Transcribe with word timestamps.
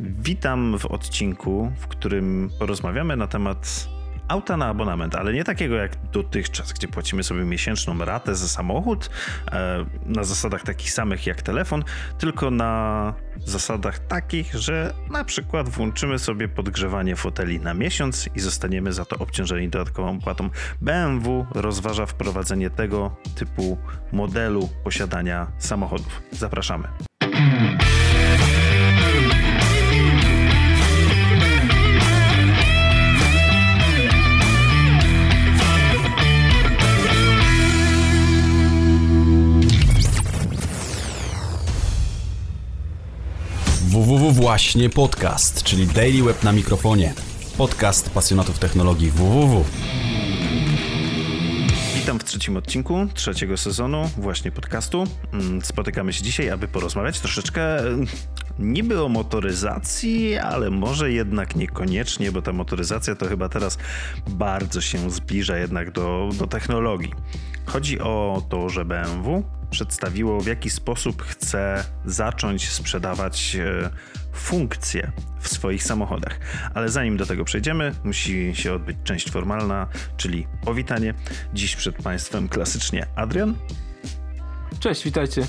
Witam 0.00 0.78
w 0.78 0.86
odcinku, 0.86 1.72
w 1.76 1.86
którym 1.86 2.50
porozmawiamy 2.58 3.16
na 3.16 3.26
temat 3.26 3.88
auta 4.28 4.56
na 4.56 4.66
abonament, 4.66 5.14
ale 5.14 5.32
nie 5.32 5.44
takiego 5.44 5.76
jak 5.76 5.96
dotychczas, 6.12 6.72
gdzie 6.72 6.88
płacimy 6.88 7.22
sobie 7.22 7.44
miesięczną 7.44 7.98
ratę 7.98 8.34
za 8.34 8.48
samochód 8.48 9.10
e, 9.52 9.86
na 10.06 10.24
zasadach 10.24 10.62
takich 10.62 10.92
samych 10.92 11.26
jak 11.26 11.42
telefon, 11.42 11.84
tylko 12.18 12.50
na 12.50 13.14
zasadach 13.44 13.98
takich, 13.98 14.54
że 14.54 14.94
na 15.10 15.24
przykład 15.24 15.68
włączymy 15.68 16.18
sobie 16.18 16.48
podgrzewanie 16.48 17.16
foteli 17.16 17.60
na 17.60 17.74
miesiąc 17.74 18.28
i 18.34 18.40
zostaniemy 18.40 18.92
za 18.92 19.04
to 19.04 19.18
obciążeni 19.18 19.68
dodatkową 19.68 20.20
płatą. 20.20 20.50
BMW 20.80 21.46
rozważa 21.54 22.06
wprowadzenie 22.06 22.70
tego 22.70 23.16
typu 23.34 23.78
modelu 24.12 24.68
posiadania 24.84 25.46
samochodów. 25.58 26.22
Zapraszamy. 26.32 27.15
Właśnie 44.32 44.90
podcast, 44.90 45.62
czyli 45.62 45.86
Daily 45.86 46.22
Web 46.22 46.42
na 46.42 46.52
mikrofonie. 46.52 47.14
Podcast 47.58 48.10
pasjonatów 48.10 48.58
technologii 48.58 49.10
www. 49.10 49.64
Witam 51.94 52.18
w 52.18 52.24
trzecim 52.24 52.56
odcinku 52.56 53.06
trzeciego 53.14 53.56
sezonu 53.56 54.10
właśnie 54.18 54.52
podcastu. 54.52 55.04
Mm, 55.32 55.62
spotykamy 55.62 56.12
się 56.12 56.22
dzisiaj, 56.22 56.50
aby 56.50 56.68
porozmawiać 56.68 57.20
troszeczkę 57.20 57.78
mm, 57.78 58.06
niby 58.58 59.02
o 59.02 59.08
motoryzacji, 59.08 60.36
ale 60.36 60.70
może 60.70 61.12
jednak 61.12 61.56
niekoniecznie, 61.56 62.32
bo 62.32 62.42
ta 62.42 62.52
motoryzacja 62.52 63.14
to 63.14 63.26
chyba 63.26 63.48
teraz 63.48 63.78
bardzo 64.28 64.80
się 64.80 65.10
zbliża 65.10 65.58
jednak 65.58 65.90
do, 65.90 66.28
do 66.38 66.46
technologii. 66.46 67.12
Chodzi 67.66 68.00
o 68.00 68.42
to, 68.48 68.68
że 68.68 68.84
BMW 68.84 69.42
przedstawiło, 69.70 70.40
w 70.40 70.46
jaki 70.46 70.70
sposób 70.70 71.22
chce 71.22 71.84
zacząć 72.04 72.68
sprzedawać 72.70 73.56
e, 73.56 73.90
funkcje 74.36 75.12
w 75.40 75.48
swoich 75.48 75.82
samochodach. 75.82 76.38
Ale 76.74 76.88
zanim 76.88 77.16
do 77.16 77.26
tego 77.26 77.44
przejdziemy, 77.44 77.92
musi 78.04 78.54
się 78.54 78.72
odbyć 78.72 78.96
część 79.04 79.30
formalna, 79.30 79.86
czyli 80.16 80.46
powitanie. 80.64 81.14
Dziś 81.54 81.76
przed 81.76 82.02
Państwem 82.02 82.48
klasycznie 82.48 83.06
Adrian. 83.16 83.54
Cześć, 84.80 85.04
witajcie. 85.04 85.42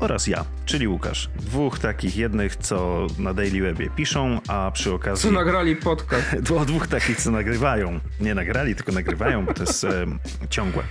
Oraz 0.00 0.26
ja, 0.26 0.44
czyli 0.64 0.88
Łukasz. 0.88 1.30
Dwóch 1.36 1.78
takich 1.78 2.16
jednych, 2.16 2.56
co 2.56 3.06
na 3.18 3.34
Daily 3.34 3.60
Webie 3.60 3.90
piszą, 3.90 4.40
a 4.48 4.70
przy 4.70 4.92
okazji... 4.94 5.22
Co 5.22 5.34
nagrali 5.34 5.76
podcast. 5.76 6.36
Dwóch, 6.66 6.86
takich, 6.86 7.16
co 7.16 7.30
nagrywają. 7.30 8.00
Nie 8.20 8.34
nagrali, 8.34 8.74
tylko 8.74 8.92
nagrywają, 8.92 9.46
bo 9.46 9.54
to 9.54 9.62
jest 9.62 9.84
e, 9.84 10.06
ciągłe. 10.50 10.82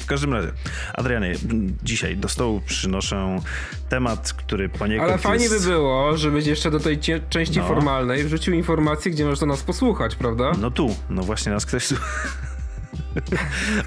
W 0.00 0.06
każdym 0.06 0.32
razie, 0.32 0.52
Adrianie, 0.94 1.34
dzisiaj 1.82 2.16
do 2.16 2.28
stołu 2.28 2.60
przynoszę 2.66 3.40
temat, 3.88 4.32
który 4.32 4.68
poniekąd 4.68 5.10
Ale 5.10 5.18
fajnie 5.18 5.44
jest... 5.44 5.64
by 5.64 5.70
było, 5.70 6.16
żebyś 6.16 6.46
jeszcze 6.46 6.70
do 6.70 6.80
tej 6.80 6.98
części 7.28 7.58
no. 7.58 7.68
formalnej 7.68 8.24
wrzucił 8.24 8.54
informację, 8.54 9.10
gdzie 9.10 9.24
można 9.24 9.46
nas 9.46 9.62
posłuchać, 9.62 10.14
prawda? 10.14 10.52
No 10.60 10.70
tu, 10.70 10.96
no 11.10 11.22
właśnie 11.22 11.52
nas 11.52 11.66
ktoś... 11.66 11.88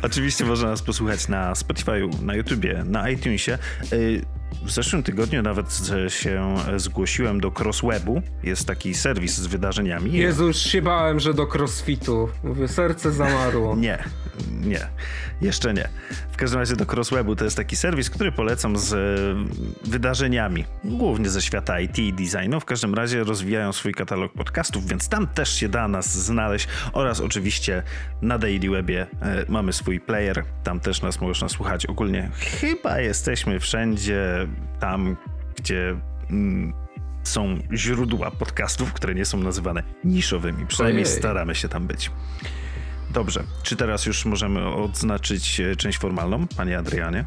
Oczywiście 0.02 0.46
można 0.46 0.70
nas 0.70 0.82
posłuchać 0.82 1.28
na 1.28 1.54
Spotify'u, 1.54 2.22
na 2.22 2.36
YouTubie, 2.36 2.84
na 2.86 3.10
iTunesie. 3.10 3.58
W 4.64 4.72
zeszłym 4.72 5.04
tygodniu 5.04 5.42
nawet 5.42 5.80
się 6.08 6.56
zgłosiłem 6.78 7.40
do 7.40 7.52
Crosswebu. 7.60 8.22
Jest 8.44 8.68
taki 8.68 8.94
serwis 8.94 9.38
z 9.38 9.48
wydarzeniami. 9.48 10.14
Jezu, 10.14 10.48
już 10.48 10.58
się 10.58 10.82
bałem, 10.82 11.20
że 11.20 11.34
do 11.34 11.48
Crossfitu. 11.56 12.30
Mówię, 12.44 12.68
serce 12.68 13.12
zamarło. 13.12 13.76
nie, 13.76 14.04
nie, 14.62 14.88
jeszcze 15.42 15.74
nie. 15.74 15.90
W 16.32 16.38
każdym 16.38 16.60
razie 16.60 16.76
do 16.76 16.86
Crosswebu 16.94 17.36
to 17.36 17.44
jest 17.44 17.58
taki 17.58 17.76
serwis, 17.76 18.10
który 18.10 18.32
polecam 18.32 18.78
z 18.78 18.96
wydarzeniami, 19.86 20.66
głównie 20.84 21.30
ze 21.30 21.42
świata 21.42 21.80
IT 21.80 22.00
i 22.00 22.14
designu. 22.14 22.60
W 22.60 22.66
każdym 22.66 22.94
razie 22.94 23.24
rozwijają 23.24 23.74
swój 23.74 23.94
katalog 23.94 24.34
podcastów, 24.34 24.88
więc 24.88 25.10
tam 25.10 25.28
też 25.28 25.56
się 25.56 25.70
da 25.70 25.88
nas 25.88 26.18
znaleźć 26.18 26.68
oraz 26.94 27.20
oczywiście 27.20 27.84
na 28.22 28.38
Daily 28.38 28.70
Webie 28.70 29.08
e, 29.22 29.46
mamy 29.50 29.74
swój 29.74 30.00
player, 30.00 30.44
tam 30.64 30.80
też 30.80 31.02
nas 31.02 31.22
można 31.22 31.50
słuchać. 31.50 31.86
Ogólnie 31.86 32.30
chyba 32.62 33.00
jesteśmy 33.00 33.60
wszędzie 33.60 34.39
tam, 34.80 35.16
gdzie 35.56 35.96
mm, 36.30 36.74
są 37.24 37.58
źródła 37.74 38.32
podcastów, 38.32 38.94
które 38.94 39.16
nie 39.16 39.26
są 39.26 39.38
nazywane 39.38 39.84
niszowymi. 40.04 40.68
Przynajmniej 40.68 41.06
Ojej. 41.06 41.18
staramy 41.18 41.56
się 41.56 41.70
tam 41.70 41.88
być. 41.88 42.12
Dobrze, 43.14 43.44
czy 43.64 43.76
teraz 43.76 44.06
już 44.06 44.26
możemy 44.26 44.68
odznaczyć 44.68 45.60
e, 45.60 45.76
część 45.76 45.98
formalną, 45.98 46.48
panie 46.58 46.78
Adrianie? 46.78 47.26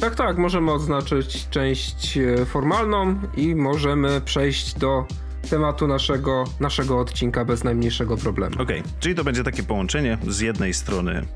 Tak, 0.00 0.14
tak, 0.14 0.38
możemy 0.38 0.72
odznaczyć 0.72 1.48
część 1.48 2.18
e, 2.18 2.46
formalną 2.46 3.20
i 3.36 3.54
możemy 3.54 4.20
przejść 4.20 4.74
do 4.74 5.06
tematu 5.46 5.88
naszego, 5.88 6.44
naszego 6.60 6.98
odcinka 6.98 7.44
bez 7.44 7.64
najmniejszego 7.64 8.16
problemu. 8.16 8.62
Okej, 8.62 8.80
okay. 8.80 8.92
czyli 9.00 9.14
to 9.14 9.24
będzie 9.24 9.44
takie 9.44 9.62
połączenie 9.62 10.18
z 10.28 10.40
jednej 10.40 10.74
strony 10.74 11.26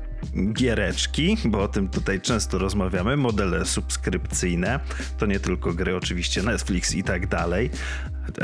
giereczki, 0.53 1.37
bo 1.45 1.61
o 1.61 1.67
tym 1.67 1.89
tutaj 1.89 2.21
często 2.21 2.57
rozmawiamy, 2.57 3.17
modele 3.17 3.65
subskrypcyjne, 3.65 4.79
to 5.17 5.25
nie 5.25 5.39
tylko 5.39 5.73
gry, 5.73 5.95
oczywiście 5.95 6.43
Netflix 6.43 6.95
i 6.95 7.03
tak 7.03 7.27
dalej. 7.27 7.69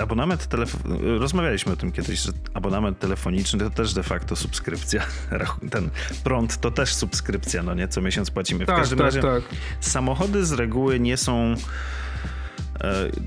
Abonament 0.01 0.47
telefoniczny, 0.47 1.19
rozmawialiśmy 1.19 1.73
o 1.73 1.75
tym 1.75 1.91
kiedyś, 1.91 2.19
że 2.19 2.31
abonament 2.53 2.99
telefoniczny 2.99 3.59
to 3.59 3.69
też 3.69 3.93
de 3.93 4.03
facto 4.03 4.35
subskrypcja. 4.35 5.01
Ten 5.71 5.89
prąd 6.23 6.57
to 6.57 6.71
też 6.71 6.93
subskrypcja, 6.93 7.63
no 7.63 7.73
nie? 7.73 7.87
Co 7.87 8.01
miesiąc 8.01 8.31
płacimy. 8.31 8.63
W 8.63 8.67
tak, 8.67 8.77
każdym 8.77 8.97
tak, 8.97 9.05
razie 9.05 9.21
tak. 9.21 9.43
samochody 9.79 10.45
z 10.45 10.51
reguły 10.51 10.99
nie 10.99 11.17
są 11.17 11.55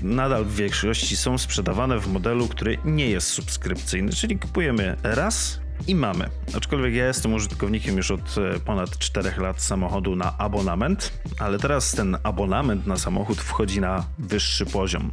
nadal 0.01 0.45
w 0.45 0.55
większości 0.55 1.17
są 1.17 1.37
sprzedawane 1.37 1.99
w 1.99 2.07
modelu, 2.07 2.47
który 2.47 2.77
nie 2.85 3.09
jest 3.09 3.27
subskrypcyjny, 3.27 4.11
czyli 4.11 4.39
kupujemy 4.39 4.97
raz 5.03 5.59
i 5.87 5.95
mamy. 5.95 6.29
Aczkolwiek 6.57 6.93
ja 6.93 7.07
jestem 7.07 7.33
użytkownikiem 7.33 7.97
już 7.97 8.11
od 8.11 8.35
e, 8.37 8.59
ponad 8.59 8.97
4 8.97 9.31
lat 9.37 9.61
samochodu 9.61 10.15
na 10.15 10.37
abonament, 10.37 11.13
ale 11.39 11.59
teraz 11.59 11.91
ten 11.91 12.17
abonament 12.23 12.87
na 12.87 12.97
samochód 12.97 13.41
wchodzi 13.41 13.81
na 13.81 14.05
wyższy 14.19 14.65
poziom. 14.65 15.11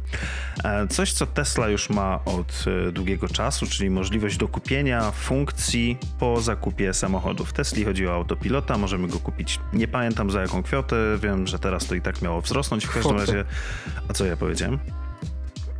E, 0.63 0.87
coś, 0.87 1.13
co 1.13 1.25
Tesla 1.25 1.67
już 1.67 1.89
ma 1.89 2.19
od 2.25 2.65
e, 2.87 2.91
długiego 2.91 3.27
czasu, 3.27 3.67
czyli 3.67 3.89
możliwość 3.89 4.37
dokupienia 4.37 5.11
funkcji 5.11 5.97
po 6.19 6.41
zakupie 6.41 6.93
samochodu. 6.93 7.45
W 7.45 7.53
Tesli 7.53 7.85
chodzi 7.85 8.07
o 8.07 8.13
autopilota, 8.13 8.77
możemy 8.77 9.07
go 9.07 9.19
kupić, 9.19 9.59
nie 9.73 9.87
pamiętam 9.87 10.31
za 10.31 10.41
jaką 10.41 10.63
kwotę, 10.63 10.95
wiem, 11.21 11.47
że 11.47 11.59
teraz 11.59 11.85
to 11.85 11.95
i 11.95 12.01
tak 12.01 12.21
miało 12.21 12.41
wzrosnąć. 12.41 12.85
W 12.85 12.93
każdym 12.93 13.17
razie, 13.17 13.45
a 14.09 14.13
co 14.13 14.25
ja 14.25 14.37
powiedziałem? 14.37 14.79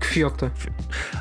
Kwiotę. 0.09 0.49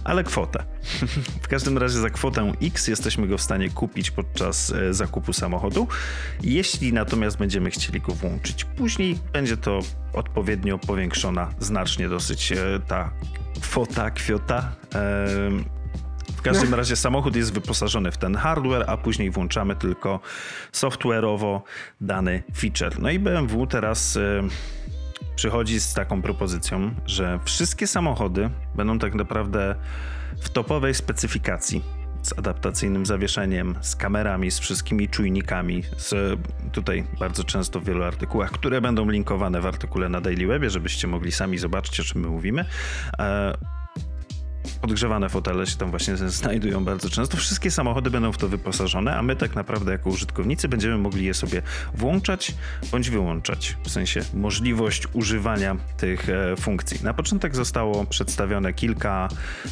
Ale 0.04 0.24
kwotę. 0.24 0.64
W 1.42 1.48
każdym 1.48 1.78
razie 1.78 1.98
za 1.98 2.10
kwotę 2.10 2.52
X 2.62 2.88
jesteśmy 2.88 3.26
go 3.26 3.38
w 3.38 3.42
stanie 3.42 3.70
kupić 3.70 4.10
podczas 4.10 4.72
e, 4.72 4.94
zakupu 4.94 5.32
samochodu. 5.32 5.88
Jeśli 6.42 6.92
natomiast 6.92 7.38
będziemy 7.38 7.70
chcieli 7.70 8.00
go 8.00 8.14
włączyć 8.14 8.64
później, 8.64 9.18
będzie 9.32 9.56
to 9.56 9.80
odpowiednio 10.12 10.78
powiększona 10.78 11.50
znacznie 11.60 12.08
dosyć 12.08 12.52
e, 12.52 12.56
ta 12.86 13.10
kwota, 13.60 14.10
kwiota. 14.10 14.72
W 16.36 16.42
każdym 16.42 16.74
razie 16.74 16.96
samochód 16.96 17.36
jest 17.36 17.52
wyposażony 17.52 18.12
w 18.12 18.18
ten 18.18 18.36
hardware, 18.36 18.84
a 18.86 18.96
później 18.96 19.30
włączamy 19.30 19.76
tylko 19.76 20.20
software'owo 20.72 21.60
dany 22.00 22.42
feature. 22.56 23.02
No 23.02 23.10
i 23.10 23.18
BMW 23.18 23.66
teraz 23.66 24.18
przychodzi 25.38 25.80
z 25.80 25.94
taką 25.94 26.22
propozycją, 26.22 26.94
że 27.06 27.38
wszystkie 27.44 27.86
samochody 27.86 28.50
będą 28.74 28.98
tak 28.98 29.14
naprawdę 29.14 29.74
w 30.40 30.50
topowej 30.50 30.94
specyfikacji 30.94 31.82
z 32.22 32.38
adaptacyjnym 32.38 33.06
zawieszeniem, 33.06 33.74
z 33.80 33.96
kamerami, 33.96 34.50
z 34.50 34.58
wszystkimi 34.58 35.08
czujnikami, 35.08 35.82
z 35.96 36.40
tutaj 36.72 37.04
bardzo 37.18 37.44
często 37.44 37.80
w 37.80 37.84
wielu 37.84 38.04
artykułach, 38.04 38.50
które 38.50 38.80
będą 38.80 39.10
linkowane 39.10 39.60
w 39.60 39.66
artykule 39.66 40.08
na 40.08 40.20
Daily 40.20 40.46
Webie, 40.46 40.70
żebyście 40.70 41.06
mogli 41.06 41.32
sami 41.32 41.58
zobaczyć, 41.58 42.00
o 42.00 42.04
czym 42.04 42.20
my 42.20 42.28
mówimy. 42.28 42.64
Podgrzewane 44.80 45.28
fotele 45.28 45.66
się 45.66 45.76
tam 45.76 45.90
właśnie 45.90 46.16
znajdują 46.40 46.84
bardzo 46.84 47.10
często. 47.10 47.36
Wszystkie 47.36 47.70
samochody 47.70 48.10
będą 48.10 48.32
w 48.32 48.38
to 48.38 48.48
wyposażone, 48.48 49.16
a 49.16 49.22
my 49.22 49.36
tak 49.36 49.54
naprawdę 49.54 49.92
jako 49.92 50.10
użytkownicy 50.10 50.68
będziemy 50.68 50.98
mogli 50.98 51.24
je 51.24 51.34
sobie 51.34 51.62
włączać 51.94 52.54
bądź 52.92 53.10
wyłączać. 53.10 53.76
W 53.84 53.90
sensie 53.90 54.20
możliwość 54.34 55.02
używania 55.12 55.76
tych 55.96 56.28
e, 56.28 56.56
funkcji. 56.56 57.04
Na 57.04 57.14
początek 57.14 57.56
zostało 57.56 58.04
przedstawione 58.04 58.72
kilka 58.72 59.28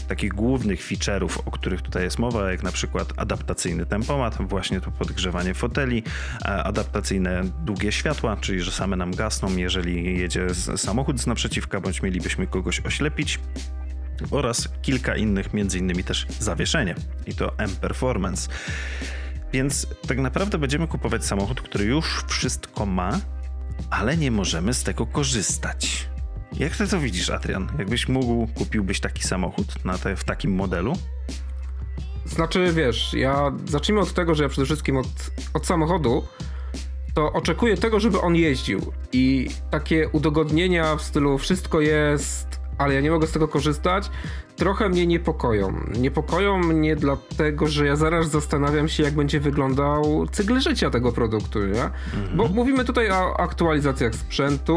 takich 0.08 0.34
głównych 0.34 0.80
feature'ów, 0.80 1.38
o 1.46 1.50
których 1.50 1.82
tutaj 1.82 2.02
jest 2.02 2.18
mowa, 2.18 2.50
jak 2.50 2.62
na 2.62 2.72
przykład 2.72 3.12
adaptacyjny 3.16 3.86
tempomat, 3.86 4.38
właśnie 4.40 4.80
to 4.80 4.90
podgrzewanie 4.90 5.54
foteli, 5.54 6.02
e, 6.44 6.64
adaptacyjne 6.64 7.42
długie 7.64 7.92
światła, 7.92 8.36
czyli 8.40 8.60
że 8.60 8.70
same 8.70 8.96
nam 8.96 9.14
gasną, 9.14 9.56
jeżeli 9.56 10.18
jedzie 10.18 10.46
samochód 10.76 11.20
z 11.20 11.26
naprzeciwka, 11.26 11.80
bądź 11.80 12.02
mielibyśmy 12.02 12.46
kogoś 12.46 12.80
oślepić. 12.80 13.38
Oraz 14.30 14.68
kilka 14.82 15.16
innych, 15.16 15.54
między 15.54 15.78
innymi 15.78 16.04
też 16.04 16.26
zawieszenie 16.38 16.94
i 17.26 17.34
to 17.34 17.58
M-Performance. 17.58 18.48
Więc 19.52 19.86
tak 20.08 20.18
naprawdę 20.18 20.58
będziemy 20.58 20.88
kupować 20.88 21.24
samochód, 21.24 21.60
który 21.60 21.84
już 21.84 22.24
wszystko 22.28 22.86
ma, 22.86 23.20
ale 23.90 24.16
nie 24.16 24.30
możemy 24.30 24.74
z 24.74 24.82
tego 24.82 25.06
korzystać. 25.06 26.08
Jak 26.52 26.76
ty 26.76 26.88
to 26.88 27.00
widzisz, 27.00 27.30
Adrian? 27.30 27.68
Jakbyś 27.78 28.08
mógł, 28.08 28.46
kupiłbyś 28.46 29.00
taki 29.00 29.22
samochód 29.22 29.84
na 29.84 29.98
te, 29.98 30.16
w 30.16 30.24
takim 30.24 30.54
modelu? 30.54 30.92
Znaczy, 32.24 32.72
wiesz, 32.72 33.14
ja 33.14 33.52
zacznijmy 33.64 34.00
od 34.00 34.14
tego, 34.14 34.34
że 34.34 34.42
ja 34.42 34.48
przede 34.48 34.64
wszystkim 34.64 34.96
od, 34.96 35.06
od 35.54 35.66
samochodu 35.66 36.24
to 37.14 37.32
oczekuję 37.32 37.76
tego, 37.76 38.00
żeby 38.00 38.20
on 38.20 38.36
jeździł. 38.36 38.92
I 39.12 39.48
takie 39.70 40.08
udogodnienia 40.08 40.96
w 40.96 41.02
stylu 41.02 41.38
wszystko 41.38 41.80
jest, 41.80 42.55
ale 42.78 42.94
ja 42.94 43.00
nie 43.00 43.10
mogę 43.10 43.26
z 43.26 43.32
tego 43.32 43.48
korzystać, 43.48 44.10
trochę 44.56 44.88
mnie 44.88 45.06
niepokoją. 45.06 45.80
Niepokoją 45.98 46.58
mnie 46.58 46.96
dlatego, 46.96 47.66
że 47.66 47.86
ja 47.86 47.96
zaraz 47.96 48.30
zastanawiam 48.30 48.88
się, 48.88 49.02
jak 49.02 49.14
będzie 49.14 49.40
wyglądał 49.40 50.26
cykl 50.32 50.60
życia 50.60 50.90
tego 50.90 51.12
produktu, 51.12 51.66
nie? 51.66 51.84
Mhm. 51.84 52.36
Bo 52.36 52.48
mówimy 52.48 52.84
tutaj 52.84 53.10
o 53.10 53.40
aktualizacjach 53.40 54.14
sprzętu, 54.14 54.76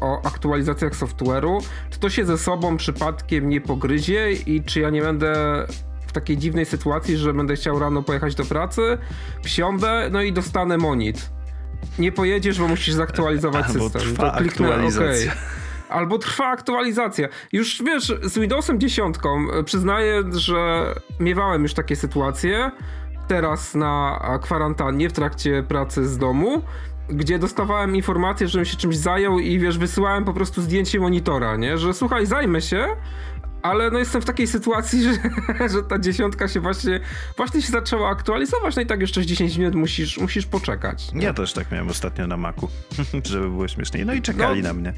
o 0.00 0.26
aktualizacjach 0.26 0.92
software'u. 0.92 1.58
Czy 1.90 1.98
to 1.98 2.10
się 2.10 2.24
ze 2.24 2.38
sobą 2.38 2.76
przypadkiem 2.76 3.48
nie 3.48 3.60
pogryzie 3.60 4.32
i 4.32 4.64
czy 4.64 4.80
ja 4.80 4.90
nie 4.90 5.02
będę 5.02 5.34
w 6.06 6.12
takiej 6.12 6.36
dziwnej 6.36 6.66
sytuacji, 6.66 7.16
że 7.16 7.34
będę 7.34 7.54
chciał 7.54 7.78
rano 7.78 8.02
pojechać 8.02 8.34
do 8.34 8.44
pracy, 8.44 8.98
wsiądę, 9.42 10.08
no 10.12 10.22
i 10.22 10.32
dostanę 10.32 10.78
monit. 10.78 11.30
Nie 11.98 12.12
pojedziesz, 12.12 12.58
bo 12.58 12.68
musisz 12.68 12.94
zaktualizować 12.94 13.66
system. 13.66 14.02
Trwa 14.02 14.30
to 14.30 14.38
kliknę 14.38 14.68
aktualizacja. 14.68 15.32
OK 15.32 15.38
albo 15.88 16.18
trwa 16.18 16.46
aktualizacja. 16.46 17.28
Już 17.52 17.82
wiesz, 17.82 18.12
z 18.22 18.38
Windowsem 18.38 18.80
10 18.80 19.16
e, 19.52 19.62
przyznaję, 19.64 20.22
że 20.32 20.94
miewałem 21.20 21.62
już 21.62 21.74
takie 21.74 21.96
sytuacje. 21.96 22.70
Teraz 23.28 23.74
na 23.74 24.20
kwarantannie 24.42 25.08
w 25.08 25.12
trakcie 25.12 25.62
pracy 25.62 26.08
z 26.08 26.18
domu, 26.18 26.62
gdzie 27.08 27.38
dostawałem 27.38 27.96
informację, 27.96 28.48
żebym 28.48 28.64
się 28.64 28.76
czymś 28.76 28.96
zajął 28.96 29.38
i 29.38 29.58
wiesz, 29.58 29.78
wysyłałem 29.78 30.24
po 30.24 30.32
prostu 30.32 30.62
zdjęcie 30.62 31.00
monitora, 31.00 31.56
nie? 31.56 31.78
Że 31.78 31.94
słuchaj, 31.94 32.26
zajmę 32.26 32.60
się, 32.60 32.86
ale 33.66 33.90
no 33.90 33.98
jestem 33.98 34.22
w 34.22 34.24
takiej 34.24 34.46
sytuacji, 34.46 35.02
że, 35.06 35.12
że 35.68 35.82
ta 35.82 35.98
dziesiątka 35.98 36.48
się 36.48 36.60
właśnie, 36.60 37.00
właśnie 37.36 37.62
się 37.62 37.72
zaczęła 37.72 38.08
aktualizować, 38.08 38.76
no 38.76 38.82
i 38.82 38.86
tak 38.86 39.00
jeszcze 39.00 39.26
10 39.26 39.56
minut 39.56 39.74
musisz, 39.74 40.18
musisz 40.18 40.46
poczekać. 40.46 41.08
Ja 41.14 41.34
też 41.34 41.52
tak 41.52 41.70
miałem 41.72 41.88
ostatnio 41.88 42.26
na 42.26 42.36
Macu, 42.36 42.68
żeby 43.24 43.48
było 43.48 43.68
śmieszniej. 43.68 44.06
No 44.06 44.14
i 44.14 44.22
czekali 44.22 44.62
no, 44.62 44.68
na 44.68 44.74
mnie. 44.74 44.92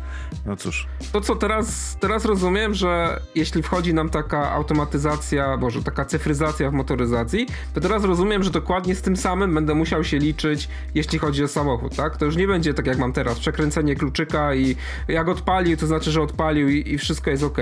No 0.47 0.57
cóż. 0.57 0.87
To 1.13 1.21
co, 1.21 1.37
teraz, 1.37 1.97
teraz 2.01 2.25
rozumiem, 2.25 2.75
że 2.75 3.21
jeśli 3.35 3.63
wchodzi 3.63 3.95
nam 3.95 4.11
taka 4.11 4.53
automatyzacja, 4.53 5.57
boże, 5.57 5.83
taka 5.83 6.05
cyfryzacja 6.05 6.71
w 6.71 6.73
motoryzacji, 6.73 7.47
to 7.75 7.81
teraz 7.81 8.05
rozumiem, 8.05 8.43
że 8.43 8.51
dokładnie 8.51 8.95
z 8.95 9.03
tym 9.03 9.17
samym 9.17 9.55
będę 9.55 9.75
musiał 9.75 10.05
się 10.05 10.19
liczyć, 10.19 10.69
jeśli 10.95 11.19
chodzi 11.19 11.45
o 11.45 11.49
samochód, 11.49 11.97
tak? 11.97 12.17
To 12.17 12.25
już 12.25 12.37
nie 12.37 12.47
będzie 12.47 12.75
tak 12.75 12.87
jak 12.87 12.99
mam 12.99 13.13
teraz, 13.13 13.39
przekręcenie 13.39 13.97
kluczyka 13.97 14.55
i 14.55 14.77
jak 15.09 15.29
odpalił, 15.29 15.77
to 15.77 15.87
znaczy, 15.87 16.11
że 16.11 16.23
odpalił 16.23 16.69
i, 16.69 16.93
i 16.93 16.99
wszystko 16.99 17.31
jest 17.31 17.43
ok. 17.43 17.59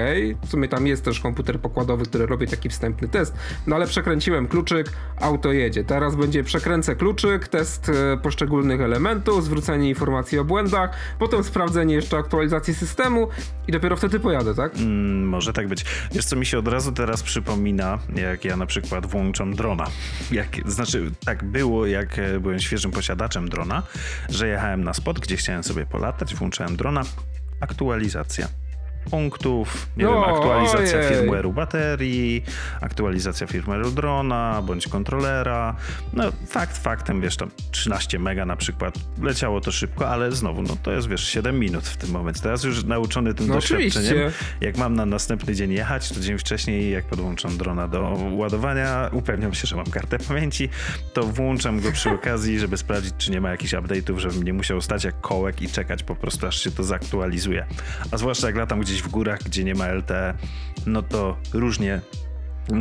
W 0.46 0.48
sumie 0.50 0.68
tam 0.68 0.86
jest 0.86 0.95
jest 0.96 1.04
też 1.04 1.20
komputer 1.20 1.60
pokładowy, 1.60 2.04
który 2.04 2.26
robi 2.26 2.46
taki 2.46 2.68
wstępny 2.68 3.08
test, 3.08 3.34
no 3.66 3.76
ale 3.76 3.86
przekręciłem 3.86 4.48
kluczyk, 4.48 4.92
auto 5.16 5.52
jedzie. 5.52 5.84
Teraz 5.84 6.16
będzie 6.16 6.44
przekręcę 6.44 6.96
kluczyk, 6.96 7.48
test 7.48 7.88
e, 7.88 8.16
poszczególnych 8.16 8.80
elementów, 8.80 9.44
zwrócenie 9.44 9.88
informacji 9.88 10.38
o 10.38 10.44
błędach, 10.44 10.90
potem 11.18 11.44
sprawdzenie 11.44 11.94
jeszcze 11.94 12.16
aktualizacji 12.16 12.74
systemu 12.74 13.28
i 13.68 13.72
dopiero 13.72 13.96
wtedy 13.96 14.20
pojadę, 14.20 14.54
tak? 14.54 14.76
Mm, 14.76 15.28
może 15.28 15.52
tak 15.52 15.68
być. 15.68 15.84
Wiesz 16.12 16.24
co 16.24 16.36
mi 16.36 16.46
się 16.46 16.58
od 16.58 16.68
razu 16.68 16.92
teraz 16.92 17.22
przypomina, 17.22 17.98
jak 18.16 18.44
ja 18.44 18.56
na 18.56 18.66
przykład 18.66 19.06
włączam 19.06 19.54
drona. 19.54 19.86
Jak, 20.32 20.48
znaczy 20.66 21.10
tak 21.24 21.44
było, 21.44 21.86
jak 21.86 22.18
e, 22.18 22.40
byłem 22.40 22.58
świeżym 22.58 22.90
posiadaczem 22.90 23.48
drona, 23.48 23.82
że 24.28 24.48
jechałem 24.48 24.84
na 24.84 24.94
spot, 24.94 25.20
gdzie 25.20 25.36
chciałem 25.36 25.64
sobie 25.64 25.86
polatać, 25.86 26.34
włączałem 26.34 26.76
drona, 26.76 27.02
aktualizacja 27.60 28.48
punktów, 29.10 29.88
nie 29.96 30.04
no, 30.04 30.12
wiem, 30.12 30.34
aktualizacja 30.34 30.98
ojej. 30.98 31.10
firmware'u 31.10 31.52
baterii, 31.52 32.44
aktualizacja 32.80 33.46
firmware'u 33.46 33.90
drona, 33.94 34.62
bądź 34.66 34.88
kontrolera. 34.88 35.76
No 36.12 36.24
fakt 36.46 36.78
faktem, 36.78 37.20
wiesz, 37.20 37.36
tam 37.36 37.50
13 37.70 38.18
mega 38.18 38.46
na 38.46 38.56
przykład, 38.56 38.94
leciało 39.22 39.60
to 39.60 39.72
szybko, 39.72 40.08
ale 40.08 40.32
znowu, 40.32 40.62
no 40.62 40.76
to 40.82 40.92
jest, 40.92 41.08
wiesz, 41.08 41.28
7 41.28 41.58
minut 41.58 41.84
w 41.84 41.96
tym 41.96 42.10
momencie. 42.10 42.42
Teraz 42.42 42.64
już 42.64 42.84
nauczony 42.84 43.34
tym 43.34 43.46
no 43.46 43.54
doświadczeniem, 43.54 44.10
oczywiście. 44.16 44.32
jak 44.60 44.76
mam 44.76 44.94
na 44.94 45.06
następny 45.06 45.54
dzień 45.54 45.72
jechać, 45.72 46.08
to 46.08 46.20
dzień 46.20 46.38
wcześniej, 46.38 46.90
jak 46.90 47.04
podłączam 47.04 47.56
drona 47.58 47.88
do 47.88 48.18
ładowania, 48.32 49.10
upewniam 49.12 49.54
się, 49.54 49.66
że 49.66 49.76
mam 49.76 49.86
kartę 49.86 50.18
pamięci, 50.18 50.68
to 51.12 51.22
włączam 51.22 51.80
go 51.80 51.92
przy 51.92 52.10
okazji, 52.10 52.58
żeby 52.58 52.76
sprawdzić, 52.76 53.14
czy 53.18 53.30
nie 53.30 53.40
ma 53.40 53.50
jakichś 53.50 53.72
update'ów, 53.74 54.18
żebym 54.18 54.42
nie 54.42 54.52
musiał 54.52 54.80
stać 54.80 55.04
jak 55.04 55.20
kołek 55.20 55.62
i 55.62 55.68
czekać 55.68 56.02
po 56.02 56.16
prostu, 56.16 56.46
aż 56.46 56.64
się 56.64 56.70
to 56.70 56.84
zaktualizuje. 56.84 57.66
A 58.10 58.16
zwłaszcza 58.16 58.46
jak 58.46 58.56
latam 58.56 58.80
gdzieś 58.80 58.95
gdzieś 58.96 59.08
w 59.08 59.10
górach, 59.10 59.38
gdzie 59.42 59.64
nie 59.64 59.74
ma 59.74 59.86
LTE, 59.92 60.34
no 60.86 61.02
to 61.02 61.36
różnie 61.54 62.00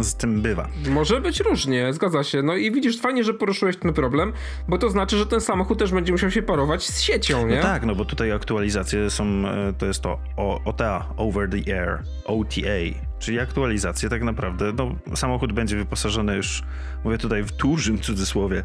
z 0.02 0.16
tym 0.16 0.42
bywa. 0.42 0.68
Może 0.90 1.22
być 1.22 1.40
różnie, 1.40 1.94
zgadza 1.94 2.24
się. 2.24 2.42
No 2.42 2.56
i 2.56 2.72
widzisz, 2.72 3.00
fajnie, 3.00 3.24
że 3.24 3.34
poruszyłeś 3.34 3.78
ten 3.78 3.94
problem, 3.94 4.34
bo 4.68 4.78
to 4.78 4.90
znaczy, 4.90 5.18
że 5.18 5.26
ten 5.26 5.42
samochód 5.42 5.80
też 5.80 5.92
będzie 5.92 6.12
musiał 6.12 6.32
się 6.32 6.42
parować 6.42 6.84
z 6.84 7.02
siecią, 7.02 7.48
nie? 7.48 7.56
No 7.56 7.62
tak, 7.62 7.86
no 7.86 7.96
bo 7.96 8.06
tutaj 8.06 8.32
aktualizacje 8.32 9.10
są, 9.10 9.24
e, 9.26 9.74
to 9.78 9.86
jest 9.86 10.02
to 10.02 10.20
OTA, 10.66 11.14
Over 11.18 11.50
the 11.50 11.80
Air, 11.80 12.04
OTA, 12.26 13.00
czyli 13.20 13.40
aktualizacje 13.40 14.10
tak 14.10 14.24
naprawdę, 14.24 14.74
no 14.78 14.96
samochód 15.16 15.54
będzie 15.54 15.78
wyposażony 15.78 16.36
już, 16.36 16.64
mówię 17.04 17.18
tutaj 17.18 17.44
w 17.44 17.52
dużym 17.52 18.00
cudzysłowie, 18.00 18.64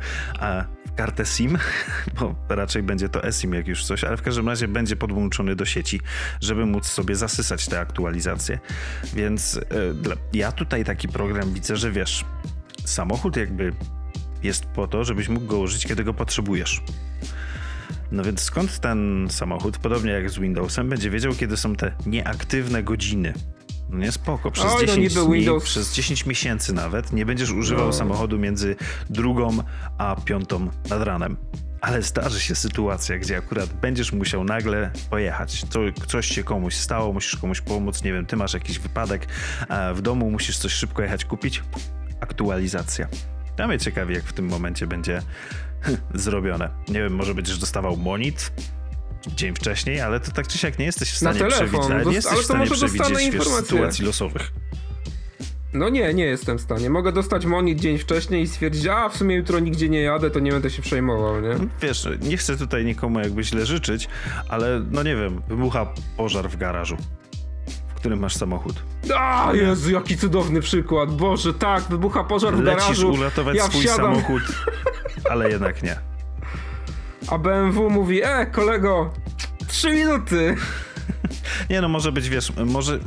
w 0.86 0.94
kartę 0.94 1.26
SIM, 1.26 1.58
bo 2.20 2.34
raczej 2.48 2.82
będzie 2.82 3.08
to 3.08 3.24
eSIM 3.24 3.54
jak 3.54 3.68
już 3.68 3.84
coś, 3.84 4.04
ale 4.04 4.16
w 4.16 4.22
każdym 4.22 4.48
razie 4.48 4.68
będzie 4.68 4.96
podłączony 4.96 5.56
do 5.56 5.64
sieci, 5.64 6.00
żeby 6.40 6.66
móc 6.66 6.86
sobie 6.86 7.16
zasysać 7.16 7.66
te 7.66 7.80
aktualizacje. 7.80 8.58
Więc 9.14 9.56
y, 9.56 9.62
ja 10.32 10.52
tutaj 10.52 10.84
taki 10.84 11.08
program 11.08 11.52
widzę, 11.54 11.76
że 11.76 11.92
wiesz, 11.92 12.24
samochód 12.84 13.36
jakby 13.36 13.72
jest 14.42 14.64
po 14.64 14.86
to, 14.86 15.04
żebyś 15.04 15.28
mógł 15.28 15.46
go 15.46 15.58
użyć, 15.58 15.86
kiedy 15.86 16.04
go 16.04 16.14
potrzebujesz. 16.14 16.82
No 18.12 18.22
więc 18.24 18.40
skąd 18.40 18.78
ten 18.78 19.28
samochód, 19.30 19.78
podobnie 19.78 20.12
jak 20.12 20.30
z 20.30 20.38
Windowsem, 20.38 20.88
będzie 20.88 21.10
wiedział, 21.10 21.32
kiedy 21.32 21.56
są 21.56 21.76
te 21.76 21.92
nieaktywne 22.06 22.82
godziny? 22.82 23.34
No 23.90 23.98
nie 23.98 24.12
spoko, 24.12 24.50
przez, 24.50 24.72
Oj, 24.72 24.86
10 24.86 25.14
no 25.14 25.24
dni, 25.24 25.34
Windows... 25.34 25.64
przez 25.64 25.92
10 25.94 26.26
miesięcy 26.26 26.72
nawet 26.72 27.12
nie 27.12 27.26
będziesz 27.26 27.50
używał 27.50 27.86
no. 27.86 27.92
samochodu 27.92 28.38
między 28.38 28.76
drugą 29.10 29.50
a 29.98 30.16
piątą 30.24 30.68
nad 30.90 31.02
ranem. 31.02 31.36
Ale 31.80 32.02
zdarzy 32.02 32.40
się 32.40 32.54
sytuacja, 32.54 33.18
gdzie 33.18 33.36
akurat 33.36 33.72
będziesz 33.72 34.12
musiał 34.12 34.44
nagle 34.44 34.90
pojechać. 35.10 35.64
To, 35.64 35.80
coś 36.06 36.26
się 36.26 36.44
komuś 36.44 36.74
stało, 36.74 37.12
musisz 37.12 37.36
komuś 37.36 37.60
pomóc, 37.60 38.04
nie 38.04 38.12
wiem, 38.12 38.26
ty 38.26 38.36
masz 38.36 38.54
jakiś 38.54 38.78
wypadek 38.78 39.26
w 39.94 40.00
domu, 40.02 40.30
musisz 40.30 40.58
coś 40.58 40.72
szybko 40.72 41.02
jechać 41.02 41.24
kupić. 41.24 41.62
Aktualizacja. 42.20 43.08
Ja 43.58 43.68
mnie 43.68 43.78
ciekawi, 43.78 44.14
jak 44.14 44.24
w 44.24 44.32
tym 44.32 44.48
momencie 44.48 44.86
będzie 44.86 45.22
zrobione. 46.14 46.70
Nie 46.88 47.02
wiem, 47.02 47.14
może 47.14 47.34
będziesz 47.34 47.58
dostawał 47.58 47.96
monit, 47.96 48.52
dzień 49.26 49.54
wcześniej, 49.54 50.00
ale 50.00 50.20
to 50.20 50.32
tak 50.32 50.48
czy 50.48 50.58
siak 50.58 50.78
nie 50.78 50.84
jesteś 50.84 51.10
w 51.10 51.16
stanie 51.16 51.38
telefon, 51.38 51.80
przewidzieć, 51.80 52.06
nie 52.06 52.12
jesteś 52.12 52.32
ale 52.32 52.42
w 52.42 52.44
stanie 52.44 52.66
przewidzieć 52.70 53.30
wiesz, 53.30 53.44
sytuacji 53.44 54.04
losowych. 54.04 54.52
No 55.72 55.88
nie, 55.88 56.14
nie 56.14 56.24
jestem 56.24 56.58
w 56.58 56.60
stanie. 56.60 56.90
Mogę 56.90 57.12
dostać 57.12 57.46
monit 57.46 57.80
dzień 57.80 57.98
wcześniej 57.98 58.42
i 58.42 58.48
stwierdzić, 58.48 58.86
a 58.86 59.08
w 59.08 59.16
sumie 59.16 59.36
jutro 59.36 59.58
nigdzie 59.58 59.88
nie 59.88 60.02
jadę, 60.02 60.30
to 60.30 60.40
nie 60.40 60.52
będę 60.52 60.70
się 60.70 60.82
przejmował, 60.82 61.40
nie? 61.40 61.48
No, 61.48 61.64
wiesz, 61.82 62.08
nie 62.20 62.36
chcę 62.36 62.56
tutaj 62.56 62.84
nikomu 62.84 63.20
jakby 63.20 63.44
źle 63.44 63.66
życzyć, 63.66 64.08
ale 64.48 64.82
no 64.90 65.02
nie 65.02 65.16
wiem, 65.16 65.42
wybucha 65.48 65.86
pożar 66.16 66.48
w 66.48 66.56
garażu 66.56 66.96
w 67.88 67.94
którym 67.94 68.18
masz 68.18 68.36
samochód. 68.36 68.82
A, 69.16 69.52
Jezu, 69.54 69.90
jaki 69.90 70.16
cudowny 70.16 70.60
przykład. 70.60 71.10
Boże, 71.16 71.54
tak, 71.54 71.82
wybucha 71.82 72.24
pożar 72.24 72.56
w 72.56 72.60
Lecisz 72.60 72.82
garażu. 72.82 73.12
uratować 73.12 73.56
ja 73.56 73.64
swój 73.64 73.80
wsiadam. 73.80 74.14
samochód, 74.14 74.42
ale 75.30 75.50
jednak 75.50 75.82
nie. 75.82 76.09
A 77.30 77.38
BMW 77.38 77.90
mówi, 77.90 78.22
e, 78.22 78.46
kolego, 78.46 79.10
trzy 79.66 79.92
minuty. 79.92 80.56
Nie 81.70 81.80
no, 81.80 81.88
może 81.88 82.12
być, 82.12 82.28
wiesz, 82.28 82.52
może, 82.66 82.98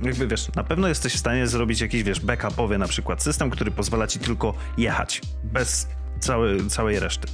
jakby 0.00 0.26
wiesz, 0.26 0.54
na 0.54 0.64
pewno 0.64 0.88
jesteś 0.88 1.14
w 1.14 1.18
stanie 1.18 1.46
zrobić 1.46 1.80
jakiś, 1.80 2.02
wiesz, 2.02 2.20
backupowy 2.20 2.78
na 2.78 2.88
przykład 2.88 3.22
system, 3.22 3.50
który 3.50 3.70
pozwala 3.70 4.06
ci 4.06 4.18
tylko 4.18 4.54
jechać, 4.78 5.22
bez 5.44 5.88
całej, 6.20 6.66
całej 6.66 7.00
reszty. 7.00 7.28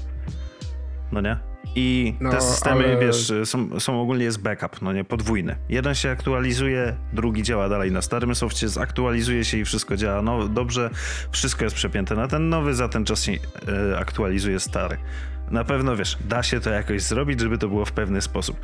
No 1.13 1.21
nie? 1.21 1.39
I 1.75 2.15
no, 2.21 2.31
te 2.31 2.41
systemy, 2.41 2.85
ale... 2.85 2.99
wiesz, 2.99 3.33
są, 3.45 3.81
są 3.81 4.03
ogólnie 4.03 4.25
jest 4.25 4.43
backup, 4.43 4.83
no 4.83 4.93
nie, 4.93 5.05
podwójny. 5.05 5.57
Jeden 5.69 5.95
się 5.95 6.11
aktualizuje, 6.11 6.97
drugi 7.13 7.43
działa 7.43 7.69
dalej 7.69 7.93
na 7.93 8.03
starym 8.03 8.35
softie, 8.35 8.69
zaktualizuje 8.69 9.45
się 9.45 9.59
i 9.59 9.65
wszystko 9.65 9.97
działa 9.97 10.23
no, 10.23 10.49
dobrze, 10.49 10.91
wszystko 11.31 11.65
jest 11.65 11.77
przepięte 11.77 12.15
na 12.15 12.29
ten 12.29 12.49
nowy, 12.49 12.75
za 12.75 12.89
ten 12.89 13.05
czas 13.05 13.23
się 13.23 13.33
e, 13.33 13.99
aktualizuje 13.99 14.61
stary 14.61 14.99
na 15.51 15.65
pewno 15.65 15.97
wiesz, 15.97 16.19
da 16.29 16.43
się 16.43 16.61
to 16.61 16.71
jakoś 16.71 17.03
zrobić, 17.03 17.41
żeby 17.41 17.59
to 17.59 17.69
było 17.69 17.85
w 17.85 17.93
pewny 17.93 18.23
sposób. 18.23 18.61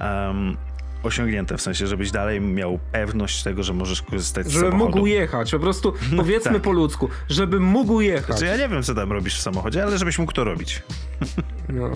Um, 0.00 0.56
osiągnięte, 1.02 1.56
w 1.56 1.62
sensie, 1.62 1.86
żebyś 1.86 2.10
dalej 2.10 2.40
miał 2.40 2.78
pewność 2.92 3.42
tego, 3.42 3.62
że 3.62 3.72
możesz 3.72 4.02
korzystać 4.02 4.50
żeby 4.50 4.66
z 4.66 4.70
samochodu. 4.70 4.96
mógł 4.96 5.06
jechać, 5.06 5.50
po 5.50 5.58
prostu 5.58 5.94
powiedzmy 6.16 6.52
tak. 6.52 6.62
po 6.62 6.72
ludzku, 6.72 7.08
żeby 7.28 7.60
mógł 7.60 8.00
jechać. 8.00 8.26
Znaczy, 8.26 8.46
ja 8.46 8.56
nie 8.56 8.68
wiem, 8.68 8.82
co 8.82 8.94
tam 8.94 9.12
robisz 9.12 9.38
w 9.38 9.42
samochodzie, 9.42 9.82
ale 9.82 9.98
żebyś 9.98 10.18
mógł 10.18 10.32
to 10.32 10.44
robić. 10.44 10.82
No. 11.68 11.90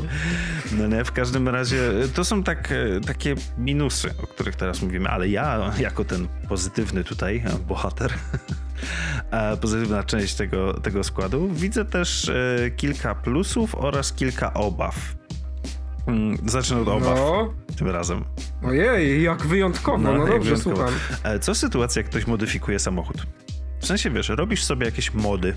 No 0.72 0.86
nie, 0.86 1.04
w 1.04 1.12
każdym 1.12 1.48
razie 1.48 1.78
to 2.14 2.24
są 2.24 2.42
tak, 2.42 2.72
e, 2.72 3.00
takie 3.00 3.34
minusy, 3.58 4.10
o 4.22 4.26
których 4.26 4.56
teraz 4.56 4.82
mówimy, 4.82 5.08
ale 5.08 5.28
ja 5.28 5.72
jako 5.78 6.04
ten 6.04 6.28
pozytywny 6.48 7.04
tutaj 7.04 7.42
e, 7.46 7.58
bohater, 7.58 8.12
e, 9.30 9.56
pozytywna 9.56 10.04
część 10.04 10.34
tego, 10.34 10.74
tego 10.74 11.04
składu, 11.04 11.48
widzę 11.52 11.84
też 11.84 12.28
e, 12.28 12.70
kilka 12.70 13.14
plusów 13.14 13.74
oraz 13.74 14.12
kilka 14.12 14.54
obaw. 14.54 15.14
Mm, 16.06 16.38
Zacznę 16.46 16.80
od 16.80 16.88
obaw 16.88 17.18
no. 17.18 17.54
tym 17.76 17.88
razem. 17.88 18.24
Ojej, 18.62 19.22
jak 19.22 19.46
wyjątkowo, 19.46 19.98
no, 19.98 20.12
jak 20.12 20.20
dobrze, 20.20 20.40
wyjątkowo. 20.40 20.76
słucham. 20.76 20.94
Co 21.40 21.54
sytuacja, 21.54 22.00
jak 22.00 22.10
ktoś 22.10 22.26
modyfikuje 22.26 22.78
samochód? 22.78 23.26
W 23.80 23.86
sensie, 23.86 24.10
wiesz, 24.10 24.28
robisz 24.28 24.64
sobie 24.64 24.86
jakieś 24.86 25.14
mody 25.14 25.54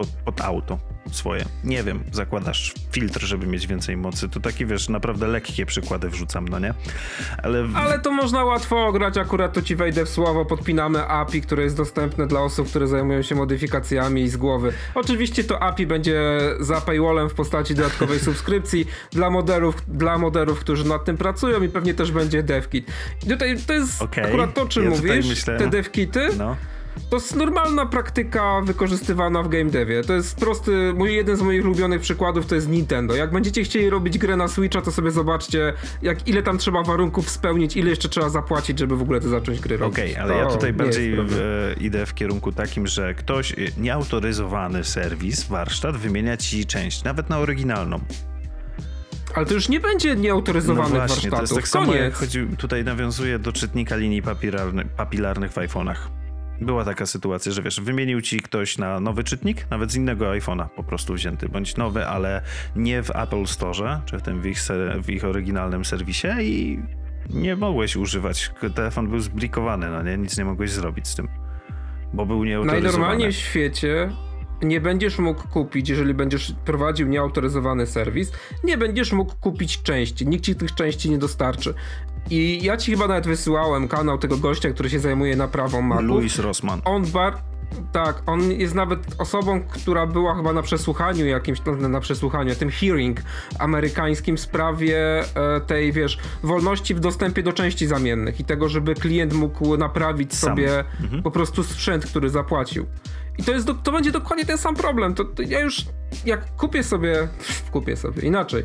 pod, 0.00 0.08
pod 0.24 0.40
auto 0.40 0.78
swoje. 1.10 1.44
Nie 1.64 1.82
wiem, 1.82 2.04
zakładasz 2.12 2.74
filtr, 2.92 3.20
żeby 3.20 3.46
mieć 3.46 3.66
więcej 3.66 3.96
mocy. 3.96 4.28
To 4.28 4.40
takie, 4.40 4.66
wiesz, 4.66 4.88
naprawdę 4.88 5.26
lekkie 5.28 5.66
przykłady 5.66 6.08
wrzucam, 6.08 6.48
no 6.48 6.58
nie? 6.58 6.74
Ale, 7.42 7.68
Ale 7.74 7.98
to 7.98 8.10
można 8.12 8.44
łatwo 8.44 8.86
ograć, 8.86 9.18
akurat 9.18 9.52
tu 9.54 9.62
ci 9.62 9.76
wejdę 9.76 10.04
w 10.04 10.08
słowo, 10.08 10.44
podpinamy 10.44 11.06
API, 11.06 11.40
które 11.42 11.62
jest 11.62 11.76
dostępne 11.76 12.26
dla 12.26 12.40
osób, 12.40 12.68
które 12.68 12.86
zajmują 12.86 13.22
się 13.22 13.34
modyfikacjami 13.34 14.28
z 14.28 14.36
głowy. 14.36 14.72
Oczywiście 14.94 15.44
to 15.44 15.62
API 15.62 15.86
będzie 15.86 16.40
za 16.60 16.80
paywallem 16.80 17.28
w 17.30 17.34
postaci 17.34 17.74
dodatkowej 17.74 18.18
subskrypcji 18.18 18.86
dla 19.12 19.30
moderów, 19.30 19.74
dla 19.88 20.18
moderów, 20.18 20.60
którzy 20.60 20.84
nad 20.88 21.04
tym 21.04 21.16
pracują 21.16 21.62
i 21.62 21.68
pewnie 21.68 21.94
też 21.94 22.12
będzie 22.12 22.42
devkit. 22.42 22.86
I 23.26 23.30
tutaj 23.30 23.56
to 23.66 23.72
jest 23.72 24.02
Okej, 24.02 24.24
akurat 24.24 24.54
to, 24.54 24.62
o 24.62 24.66
czym 24.66 24.84
ja 24.84 24.90
mówisz, 24.90 25.26
myślę- 25.28 25.58
te 25.58 25.68
devkity. 25.68 26.28
no. 26.38 26.56
To 27.10 27.16
jest 27.16 27.36
normalna 27.36 27.86
praktyka 27.86 28.60
wykorzystywana 28.64 29.42
w 29.42 29.48
game 29.48 29.64
devie. 29.70 30.02
To 30.04 30.12
jest 30.12 30.36
prosty, 30.36 30.92
mój 30.94 31.14
jeden 31.14 31.36
z 31.36 31.42
moich 31.42 31.64
ulubionych 31.64 32.00
przykładów 32.00 32.46
to 32.46 32.54
jest 32.54 32.68
Nintendo. 32.68 33.14
Jak 33.14 33.30
będziecie 33.32 33.64
chcieli 33.64 33.90
robić 33.90 34.18
grę 34.18 34.36
na 34.36 34.48
Switcha, 34.48 34.80
to 34.80 34.92
sobie 34.92 35.10
zobaczcie, 35.10 35.72
jak 36.02 36.28
ile 36.28 36.42
tam 36.42 36.58
trzeba 36.58 36.82
warunków 36.82 37.30
spełnić, 37.30 37.76
ile 37.76 37.90
jeszcze 37.90 38.08
trzeba 38.08 38.28
zapłacić, 38.28 38.78
żeby 38.78 38.96
w 38.96 39.02
ogóle 39.02 39.20
to 39.20 39.28
zacząć 39.28 39.60
gry 39.60 39.76
robić. 39.76 39.98
Okej, 39.98 40.16
ale 40.16 40.32
To 40.34 40.38
ja 40.38 40.46
tutaj 40.46 40.72
bardziej 40.72 41.14
problem. 41.16 41.38
e, 41.40 41.80
idę 41.82 42.06
w 42.06 42.14
kierunku 42.14 42.52
takim, 42.52 42.86
że 42.86 43.14
ktoś, 43.14 43.52
e, 43.52 43.56
nieautoryzowany 43.78 44.84
serwis, 44.84 45.44
warsztat 45.44 45.96
wymienia 45.96 46.36
ci 46.36 46.66
część, 46.66 47.04
nawet 47.04 47.30
na 47.30 47.38
oryginalną. 47.38 48.00
Ale 49.34 49.46
to 49.46 49.54
już 49.54 49.68
nie 49.68 49.80
będzie 49.80 50.16
nieautoryzowanych 50.16 50.92
no 50.92 50.98
właśnie, 50.98 51.30
warsztatów. 51.30 51.38
to 51.38 51.42
jest 51.42 51.54
tak 51.54 51.68
samo 51.68 51.94
jak 51.94 52.02
Koniec. 52.02 52.14
chodzi, 52.14 52.46
tutaj 52.58 52.84
nawiązuje 52.84 53.38
do 53.38 53.52
czytnika 53.52 53.96
linii 53.96 54.22
papilarny, 54.22 54.84
papilarnych 54.96 55.52
w 55.52 55.56
iPhone'ach. 55.56 55.96
Była 56.60 56.84
taka 56.84 57.06
sytuacja, 57.06 57.52
że 57.52 57.62
wiesz, 57.62 57.80
wymienił 57.80 58.20
ci 58.20 58.40
ktoś 58.40 58.78
na 58.78 59.00
nowy 59.00 59.24
czytnik, 59.24 59.70
nawet 59.70 59.92
z 59.92 59.96
innego 59.96 60.24
iPhone'a 60.30 60.68
po 60.68 60.84
prostu 60.84 61.14
wzięty, 61.14 61.48
bądź 61.48 61.76
nowy, 61.76 62.06
ale 62.06 62.42
nie 62.76 63.02
w 63.02 63.10
Apple 63.10 63.46
Store, 63.46 64.00
czy 64.04 64.18
w 64.18 64.22
tym 64.22 64.40
w 64.40 64.46
ich, 64.46 64.58
w 65.02 65.10
ich 65.10 65.24
oryginalnym 65.24 65.84
serwisie 65.84 66.28
i 66.40 66.80
nie 67.30 67.56
mogłeś 67.56 67.96
używać. 67.96 68.50
Telefon 68.74 69.08
był 69.08 69.20
zblikowany, 69.20 69.90
no 69.90 70.02
nie? 70.02 70.18
Nic 70.18 70.38
nie 70.38 70.44
mogłeś 70.44 70.70
zrobić 70.70 71.08
z 71.08 71.14
tym, 71.16 71.28
bo 72.12 72.26
był 72.26 72.44
nieautoryzowany. 72.44 72.92
Najnormalniej 72.92 73.32
w 73.32 73.36
świecie 73.36 74.10
nie 74.62 74.80
będziesz 74.80 75.18
mógł 75.18 75.48
kupić, 75.48 75.88
jeżeli 75.88 76.14
będziesz 76.14 76.54
prowadził 76.64 77.08
nieautoryzowany 77.08 77.86
serwis, 77.86 78.32
nie 78.64 78.78
będziesz 78.78 79.12
mógł 79.12 79.34
kupić 79.40 79.82
części. 79.82 80.26
Nikt 80.26 80.44
ci 80.44 80.54
tych 80.54 80.74
części 80.74 81.10
nie 81.10 81.18
dostarczy. 81.18 81.74
I 82.30 82.60
ja 82.62 82.76
ci 82.76 82.92
chyba 82.92 83.08
nawet 83.08 83.26
wysyłałem 83.26 83.88
kanał 83.88 84.18
tego 84.18 84.36
gościa, 84.36 84.70
który 84.70 84.90
się 84.90 85.00
zajmuje 85.00 85.36
naprawą 85.36 85.82
Maców. 85.82 86.06
Louis 86.06 86.38
Rossman. 86.38 86.80
On 86.84 87.06
bar... 87.06 87.34
Tak, 87.92 88.22
on 88.26 88.52
jest 88.52 88.74
nawet 88.74 89.00
osobą, 89.18 89.60
która 89.60 90.06
była 90.06 90.34
chyba 90.34 90.52
na 90.52 90.62
przesłuchaniu 90.62 91.26
jakimś, 91.26 91.58
no, 91.66 91.88
na 91.88 92.00
przesłuchaniu, 92.00 92.54
tym 92.54 92.70
hearing 92.70 93.20
amerykańskim 93.58 94.36
w 94.36 94.40
sprawie 94.40 94.98
e, 95.20 95.60
tej, 95.60 95.92
wiesz, 95.92 96.18
wolności 96.42 96.94
w 96.94 97.00
dostępie 97.00 97.42
do 97.42 97.52
części 97.52 97.86
zamiennych 97.86 98.40
i 98.40 98.44
tego, 98.44 98.68
żeby 98.68 98.94
klient 98.94 99.32
mógł 99.32 99.76
naprawić 99.76 100.34
Sam. 100.34 100.50
sobie 100.50 100.84
po 101.22 101.30
prostu 101.30 101.62
sprzęt, 101.62 102.06
który 102.06 102.30
zapłacił. 102.30 102.86
I 103.38 103.42
to, 103.42 103.52
jest 103.52 103.66
do, 103.66 103.74
to 103.74 103.92
będzie 103.92 104.10
dokładnie 104.12 104.44
ten 104.44 104.58
sam 104.58 104.74
problem. 104.76 105.14
To, 105.14 105.24
to 105.24 105.42
ja 105.42 105.60
już, 105.60 105.84
jak 106.24 106.56
kupię 106.56 106.82
sobie, 106.82 107.28
kupię 107.72 107.96
sobie, 107.96 108.22
inaczej, 108.22 108.64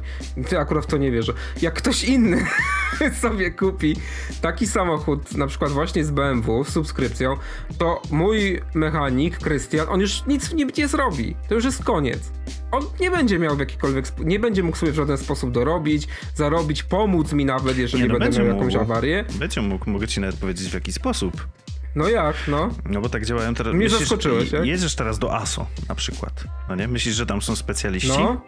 ty 0.50 0.60
akurat 0.60 0.84
w 0.84 0.88
to 0.88 0.98
nie 0.98 1.12
wierzę, 1.12 1.34
jak 1.62 1.74
ktoś 1.74 2.03
inny 2.03 2.45
sobie 3.22 3.51
kupi 3.51 3.95
taki 4.41 4.67
samochód, 4.67 5.38
na 5.38 5.48
przykład 5.48 5.72
właśnie 5.72 6.05
z 6.05 6.12
BMW, 6.12 6.63
z 6.63 6.69
subskrypcją, 6.69 7.36
to 7.77 8.01
mój 8.12 8.62
mechanik, 8.74 9.38
Krystian, 9.38 9.88
on 9.89 10.00
już 10.00 10.25
nic 10.25 10.48
w 10.48 10.53
nim 10.53 10.69
nie 10.77 10.88
zrobi. 10.88 11.36
To 11.50 11.55
już 11.55 11.65
jest 11.65 11.84
koniec. 11.84 12.31
On 12.72 12.84
nie 13.00 13.12
będzie 13.12 13.39
miał 13.39 13.55
w 13.55 13.60
jakikolwiek, 13.60 14.05
nie 14.19 14.39
będzie 14.39 14.63
mógł 14.63 14.77
sobie 14.77 14.91
w 14.91 14.95
żaden 14.95 15.17
sposób 15.17 15.51
dorobić, 15.51 16.07
zarobić, 16.36 16.84
pomóc 16.84 17.34
mi 17.34 17.45
nawet, 17.45 17.77
jeżeli 17.77 18.03
Nie, 18.03 18.10
no 18.10 18.19
będę 18.19 18.39
miał 18.39 18.48
jakąś 18.48 18.74
mógł. 18.74 18.84
awarię. 18.86 19.25
Będzie 19.39 19.62
mógł, 19.62 19.89
mogę 19.89 20.07
ci 20.07 20.22
nawet 20.22 20.36
powiedzieć 20.36 20.69
w 20.69 20.74
jaki 20.74 20.91
sposób. 20.93 21.48
No 21.95 22.09
jak, 22.09 22.35
no? 22.47 22.69
No 22.89 23.01
bo 23.01 23.09
tak 23.09 23.25
działają 23.25 23.53
teraz. 23.53 23.73
Mnie 23.75 23.89
zaskoczyłeś, 23.89 24.51
jak? 24.51 24.65
Jedziesz 24.65 24.95
teraz 24.95 25.19
do 25.19 25.35
ASO 25.35 25.67
na 25.89 25.95
przykład. 25.95 26.43
No 26.69 26.75
nie? 26.75 26.87
Myślisz, 26.87 27.15
że 27.15 27.25
tam 27.25 27.41
są 27.41 27.55
specjaliści? 27.55 28.09
No? 28.09 28.41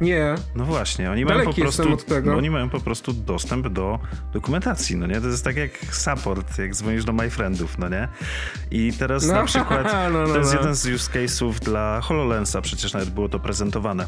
Nie. 0.00 0.34
No 0.54 0.64
właśnie, 0.64 1.10
oni 1.10 1.24
mają, 1.24 1.44
po 1.44 1.54
prostu, 1.54 1.92
od 1.92 2.04
tego. 2.04 2.36
oni 2.36 2.50
mają 2.50 2.70
po 2.70 2.80
prostu 2.80 3.12
dostęp 3.12 3.68
do 3.68 3.98
dokumentacji, 4.32 4.96
no 4.96 5.06
nie? 5.06 5.20
To 5.20 5.26
jest 5.26 5.44
tak 5.44 5.56
jak 5.56 5.70
support, 5.94 6.58
jak 6.58 6.74
dzwonisz 6.74 7.04
do 7.04 7.12
MyFriendów, 7.12 7.78
no 7.78 7.88
nie? 7.88 8.08
I 8.70 8.92
teraz 8.98 9.26
No, 9.26 9.34
na 9.34 9.44
przykład 9.44 9.92
no, 10.12 10.26
no, 10.26 10.26
to 10.26 10.38
jest 10.38 10.52
no. 10.52 10.58
jeden 10.58 10.74
z 10.74 10.86
use 10.86 11.12
case'ów 11.12 11.52
dla 11.52 12.00
HoloLensa, 12.00 12.60
przecież 12.60 12.92
nawet 12.92 13.10
było 13.10 13.28
to 13.28 13.38
prezentowane. 13.38 14.06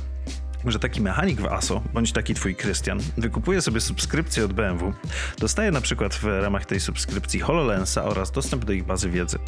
Że 0.66 0.78
taki 0.78 1.00
mechanik 1.00 1.40
w 1.40 1.46
ASO, 1.46 1.82
bądź 1.94 2.12
taki 2.12 2.34
twój 2.34 2.54
Krystian, 2.54 3.00
wykupuje 3.16 3.62
sobie 3.62 3.80
subskrypcję 3.80 4.44
od 4.44 4.52
BMW, 4.52 4.92
dostaje 5.38 5.70
na 5.70 5.80
przykład 5.80 6.14
w 6.14 6.24
ramach 6.24 6.66
tej 6.66 6.80
subskrypcji 6.80 7.40
HoloLensa 7.40 8.04
oraz 8.04 8.30
dostęp 8.30 8.64
do 8.64 8.72
ich 8.72 8.84
bazy 8.84 9.10
wiedzy. 9.10 9.38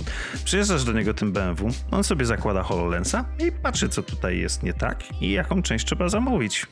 Przyjeżdżasz 0.44 0.84
do 0.84 0.92
niego 0.92 1.14
tym 1.14 1.32
BMW, 1.32 1.68
on 1.90 2.04
sobie 2.04 2.26
zakłada 2.26 2.62
HoloLensa 2.62 3.24
i 3.38 3.52
patrzy, 3.52 3.88
co 3.88 4.02
tutaj 4.02 4.38
jest 4.38 4.62
nie 4.62 4.74
tak 4.74 5.22
i 5.22 5.30
jaką 5.30 5.62
część 5.62 5.86
trzeba 5.86 6.08
zamówić. 6.08 6.66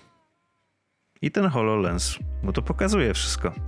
I 1.22 1.30
ten 1.30 1.48
HoloLens 1.48 2.18
mu 2.42 2.52
to 2.52 2.62
pokazuje 2.62 3.14
wszystko. 3.14 3.67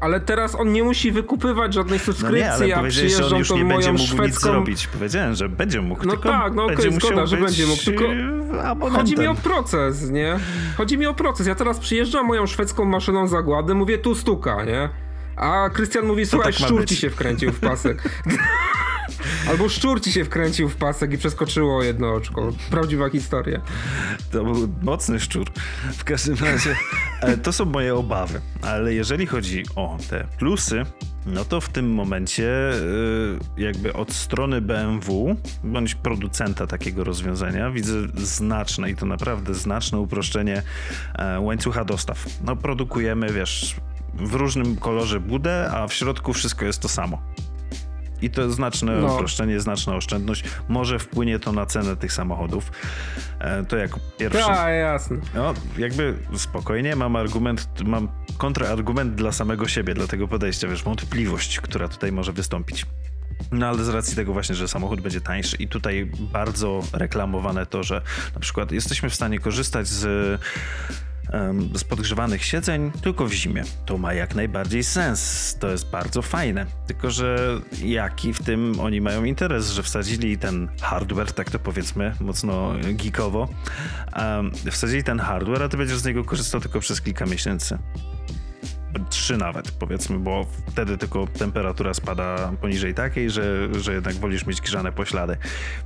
Ale 0.00 0.20
teraz 0.20 0.54
on 0.54 0.72
nie 0.72 0.84
musi 0.84 1.12
wykupywać 1.12 1.74
żadnej 1.74 1.98
No 1.98 2.04
subskrypcji, 2.04 2.40
nie, 2.40 2.52
ale 2.52 2.68
ja 2.68 2.76
powiedziałeś, 2.76 3.12
że 3.12 3.26
on 3.26 3.38
już 3.38 3.50
nie 3.50 3.64
będzie 3.64 3.74
moją 3.74 3.92
mógł 3.92 4.02
nic 4.02 4.10
szwedzką... 4.12 4.40
zrobić. 4.50 4.86
Powiedziałem, 4.86 5.34
że 5.34 5.48
będzie 5.48 5.80
mógł, 5.80 6.06
No 6.06 6.16
tak, 6.16 6.54
no 6.54 6.64
okej, 6.64 6.76
będzie 6.76 6.92
zgoda, 6.92 7.26
że 7.26 7.36
będzie 7.36 7.66
mógł, 7.66 7.82
tylko 7.84 8.04
abonentem. 8.64 9.00
Chodzi 9.00 9.16
mi 9.16 9.26
o 9.26 9.34
proces, 9.34 10.10
nie? 10.10 10.38
Chodzi 10.76 10.98
mi 10.98 11.06
o 11.06 11.14
proces. 11.14 11.46
Ja 11.46 11.54
teraz 11.54 11.78
przyjeżdżam 11.78 12.26
moją 12.26 12.46
szwedzką 12.46 12.84
maszyną 12.84 13.26
zagłady, 13.28 13.74
mówię 13.74 13.98
tu 13.98 14.14
stuka, 14.14 14.64
nie? 14.64 14.88
A 15.36 15.70
Krystian 15.72 16.06
mówi, 16.06 16.26
słuchaj, 16.26 16.52
tak 16.52 16.60
ma 16.60 16.66
szczur 16.66 16.86
ci 16.86 16.96
się 16.96 17.10
wkręcił 17.10 17.52
w 17.52 17.60
pasek. 17.60 18.02
Albo 19.48 19.68
szczur 19.68 20.00
ci 20.00 20.12
się 20.12 20.24
wkręcił 20.24 20.68
w 20.68 20.76
pasek 20.76 21.12
i 21.12 21.18
przeskoczyło 21.18 21.82
jedno 21.82 22.14
oczko. 22.14 22.52
Prawdziwa 22.70 23.10
historia. 23.10 23.60
To 24.30 24.44
był 24.44 24.68
mocny 24.82 25.20
szczur. 25.20 25.50
W 25.92 26.04
każdym 26.04 26.36
razie 26.36 26.76
e, 27.20 27.36
to 27.36 27.52
są 27.52 27.64
moje 27.64 27.94
obawy. 27.94 28.40
Ale 28.62 28.94
jeżeli 28.94 29.26
chodzi 29.26 29.64
o 29.76 29.98
te 30.10 30.26
plusy, 30.38 30.84
no 31.26 31.44
to 31.44 31.60
w 31.60 31.68
tym 31.68 31.94
momencie 31.94 32.70
e, 32.70 32.74
jakby 33.56 33.92
od 33.92 34.12
strony 34.12 34.60
BMW 34.60 35.36
bądź 35.64 35.94
producenta 35.94 36.66
takiego 36.66 37.04
rozwiązania 37.04 37.70
widzę 37.70 37.92
znaczne 38.14 38.90
i 38.90 38.96
to 38.96 39.06
naprawdę 39.06 39.54
znaczne 39.54 39.98
uproszczenie 39.98 40.62
e, 41.14 41.40
łańcucha 41.40 41.84
dostaw. 41.84 42.26
No 42.44 42.56
produkujemy, 42.56 43.32
wiesz, 43.32 43.76
w 44.14 44.34
różnym 44.34 44.76
kolorze 44.76 45.20
budę, 45.20 45.70
a 45.72 45.88
w 45.88 45.92
środku 45.92 46.32
wszystko 46.32 46.64
jest 46.64 46.80
to 46.80 46.88
samo. 46.88 47.22
I 48.22 48.30
to 48.30 48.50
znaczne 48.50 49.00
No. 49.00 49.14
uproszczenie, 49.14 49.60
znaczna 49.60 49.94
oszczędność. 49.96 50.44
Może 50.68 50.98
wpłynie 50.98 51.38
to 51.38 51.52
na 51.52 51.66
cenę 51.66 51.96
tych 51.96 52.12
samochodów. 52.12 52.72
E, 53.38 53.64
To 53.64 53.76
jako 53.76 54.00
pierwsze. 54.18 54.38
Tak, 54.40 54.74
jasne. 54.74 55.16
No, 55.34 55.54
jakby 55.78 56.14
spokojnie 56.36 56.96
mam 56.96 57.16
argument, 57.16 57.68
mam 57.84 58.08
kontrargument 58.38 59.14
dla 59.14 59.32
samego 59.32 59.68
siebie, 59.68 59.94
dla 59.94 60.06
tego 60.06 60.28
podejścia, 60.28 60.68
wiesz, 60.68 60.82
wątpliwość, 60.82 61.60
która 61.60 61.88
tutaj 61.88 62.12
może 62.12 62.32
wystąpić. 62.32 62.86
No 63.52 63.66
ale 63.68 63.84
z 63.84 63.88
racji 63.88 64.16
tego 64.16 64.32
właśnie, 64.32 64.54
że 64.54 64.68
samochód 64.68 65.00
będzie 65.00 65.20
tańszy 65.20 65.56
i 65.56 65.68
tutaj 65.68 66.10
bardzo 66.20 66.80
reklamowane 66.92 67.66
to, 67.66 67.82
że 67.82 68.02
na 68.34 68.40
przykład 68.40 68.72
jesteśmy 68.72 69.10
w 69.10 69.14
stanie 69.14 69.38
korzystać 69.38 69.88
z, 69.88 70.40
z 71.74 71.84
podgrzewanych 71.84 72.44
siedzeń 72.44 72.92
tylko 73.02 73.26
w 73.26 73.32
zimie. 73.32 73.62
To 73.86 73.98
ma 73.98 74.14
jak 74.14 74.34
najbardziej 74.34 74.84
sens. 74.84 75.56
To 75.60 75.70
jest 75.70 75.90
bardzo 75.90 76.22
fajne. 76.22 76.66
Tylko, 76.86 77.10
że 77.10 77.60
jaki 77.84 78.32
w 78.32 78.42
tym 78.42 78.80
oni 78.80 79.00
mają 79.00 79.24
interes, 79.24 79.70
że 79.70 79.82
wsadzili 79.82 80.38
ten 80.38 80.68
hardware, 80.80 81.32
tak 81.32 81.50
to 81.50 81.58
powiedzmy, 81.58 82.14
mocno 82.20 82.72
geekowo, 82.92 83.48
em, 84.12 84.52
wsadzili 84.70 85.04
ten 85.04 85.18
hardware, 85.18 85.62
a 85.62 85.68
ty 85.68 85.76
będziesz 85.76 85.98
z 85.98 86.04
niego 86.04 86.24
korzystał 86.24 86.60
tylko 86.60 86.80
przez 86.80 87.00
kilka 87.00 87.26
miesięcy. 87.26 87.78
Trzy 89.10 89.36
nawet 89.36 89.70
powiedzmy, 89.70 90.18
bo 90.18 90.46
wtedy 90.70 90.98
tylko 90.98 91.26
temperatura 91.26 91.94
spada 91.94 92.52
poniżej 92.60 92.94
takiej, 92.94 93.30
że, 93.30 93.68
że 93.80 93.94
jednak 93.94 94.14
wolisz 94.14 94.46
mieć 94.46 94.60
grzane 94.60 94.92
poślady. 94.92 95.36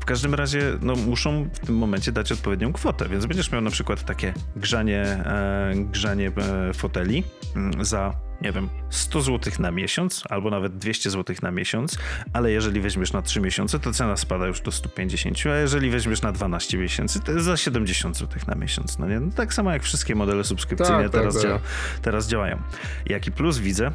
W 0.00 0.04
każdym 0.04 0.34
razie 0.34 0.62
no, 0.82 0.96
muszą 0.96 1.48
w 1.52 1.58
tym 1.58 1.76
momencie 1.76 2.12
dać 2.12 2.32
odpowiednią 2.32 2.72
kwotę, 2.72 3.08
więc 3.08 3.26
będziesz 3.26 3.52
miał 3.52 3.60
na 3.60 3.70
przykład 3.70 4.04
takie 4.04 4.34
grzanie, 4.56 5.02
e, 5.02 5.72
grzanie 5.76 6.32
e, 6.36 6.74
foteli 6.74 7.24
mm, 7.56 7.84
za 7.84 8.14
nie 8.42 8.52
wiem, 8.52 8.68
100 8.90 9.20
zł 9.22 9.52
na 9.58 9.70
miesiąc, 9.70 10.22
albo 10.30 10.50
nawet 10.50 10.76
200 10.78 11.10
zł 11.10 11.36
na 11.42 11.50
miesiąc, 11.50 11.98
ale 12.32 12.50
jeżeli 12.50 12.80
weźmiesz 12.80 13.12
na 13.12 13.22
3 13.22 13.40
miesiące, 13.40 13.78
to 13.78 13.92
cena 13.92 14.16
spada 14.16 14.46
już 14.46 14.60
do 14.60 14.72
150, 14.72 15.38
a 15.46 15.56
jeżeli 15.56 15.90
weźmiesz 15.90 16.22
na 16.22 16.32
12 16.32 16.78
miesięcy, 16.78 17.20
to 17.20 17.32
jest 17.32 17.44
za 17.44 17.56
70 17.56 18.16
zł 18.16 18.40
na 18.48 18.54
miesiąc. 18.54 18.98
No 18.98 19.08
nie? 19.08 19.20
No 19.20 19.32
tak 19.36 19.54
samo 19.54 19.72
jak 19.72 19.82
wszystkie 19.82 20.14
modele 20.14 20.44
subskrypcyjne 20.44 21.02
tak, 21.02 21.12
teraz, 21.12 21.34
tak, 21.34 21.44
dzia- 21.44 21.58
teraz 22.02 22.28
działają. 22.28 22.62
Jaki 23.06 23.32
plus 23.32 23.58
widzę? 23.58 23.92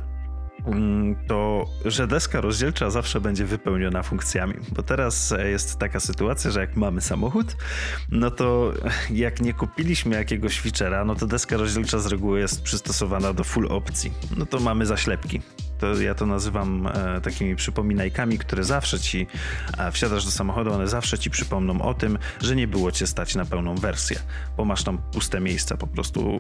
Mm, 0.66 1.16
to 1.28 1.66
że 1.86 2.08
deska 2.08 2.42
rozdzielcza 2.42 2.90
zawsze 2.90 3.22
będzie 3.22 3.46
wypełniona 3.46 4.04
funkcjami. 4.04 4.54
Bo 4.72 4.84
teraz 4.84 5.34
jest 5.46 5.80
taka 5.80 6.00
sytuacja, 6.00 6.52
że 6.52 6.60
jak 6.60 6.76
mamy 6.76 7.02
samochód, 7.02 7.56
no 8.12 8.32
to 8.32 8.74
jak 9.12 9.42
nie 9.42 9.54
kupiliśmy 9.54 10.16
jakiegoś 10.16 10.62
feature'a, 10.62 11.06
no 11.06 11.16
to 11.16 11.28
deska 11.28 11.58
rozdzielcza 11.58 12.00
z 12.00 12.06
reguły 12.06 12.40
jest 12.40 12.62
przystosowana 12.62 13.34
do 13.34 13.44
full 13.44 13.68
opcji. 13.68 14.12
No 14.38 14.46
to 14.46 14.60
mamy 14.60 14.86
zaślepki 14.86 15.42
to 15.80 16.02
ja 16.02 16.16
to 16.16 16.26
nazywam 16.26 16.88
e, 16.88 17.22
takimi 17.22 17.56
przypominajkami, 17.56 18.38
które 18.38 18.64
zawsze 18.64 19.00
ci 19.00 19.28
e, 19.78 19.92
wsiadasz 19.92 20.26
do 20.26 20.32
samochodu, 20.32 20.74
one 20.74 20.88
zawsze 20.88 21.20
ci 21.20 21.30
przypomną 21.30 21.82
o 21.82 21.94
tym, 21.94 22.18
że 22.42 22.56
nie 22.56 22.68
było 22.68 22.92
cię 22.92 23.08
stać 23.08 23.36
na 23.36 23.46
pełną 23.46 23.76
wersję, 23.76 24.20
bo 24.58 24.66
masz 24.66 24.84
tam 24.84 24.98
puste 24.98 25.40
miejsca 25.40 25.78
po 25.78 25.88
prostu 25.88 26.40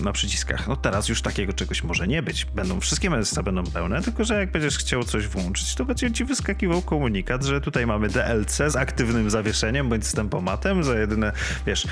e, 0.00 0.04
na 0.04 0.12
przyciskach. 0.12 0.68
No 0.68 0.76
teraz 0.76 1.08
już 1.08 1.22
takiego 1.22 1.52
czegoś 1.52 1.82
może 1.82 2.08
nie 2.08 2.22
być. 2.22 2.44
Będą 2.44 2.80
wszystkie 2.80 3.10
miejsca 3.10 3.42
będą 3.42 3.64
pełne, 3.64 4.02
tylko 4.02 4.24
że 4.24 4.34
jak 4.34 4.50
będziesz 4.50 4.78
chciał 4.78 5.04
coś 5.04 5.28
włączyć, 5.28 5.74
to 5.74 5.84
będzie 5.84 6.12
ci 6.12 6.24
wyskakiwał 6.24 6.82
komunikat, 6.82 7.44
że 7.44 7.60
tutaj 7.60 7.86
mamy 7.86 8.08
DLC 8.08 8.56
z 8.56 8.76
aktywnym 8.76 9.30
zawieszeniem 9.30 9.88
bądź 9.88 10.06
z 10.06 10.12
tempomatem 10.12 10.84
za 10.84 10.98
jedyne, 10.98 11.32
wiesz, 11.66 11.86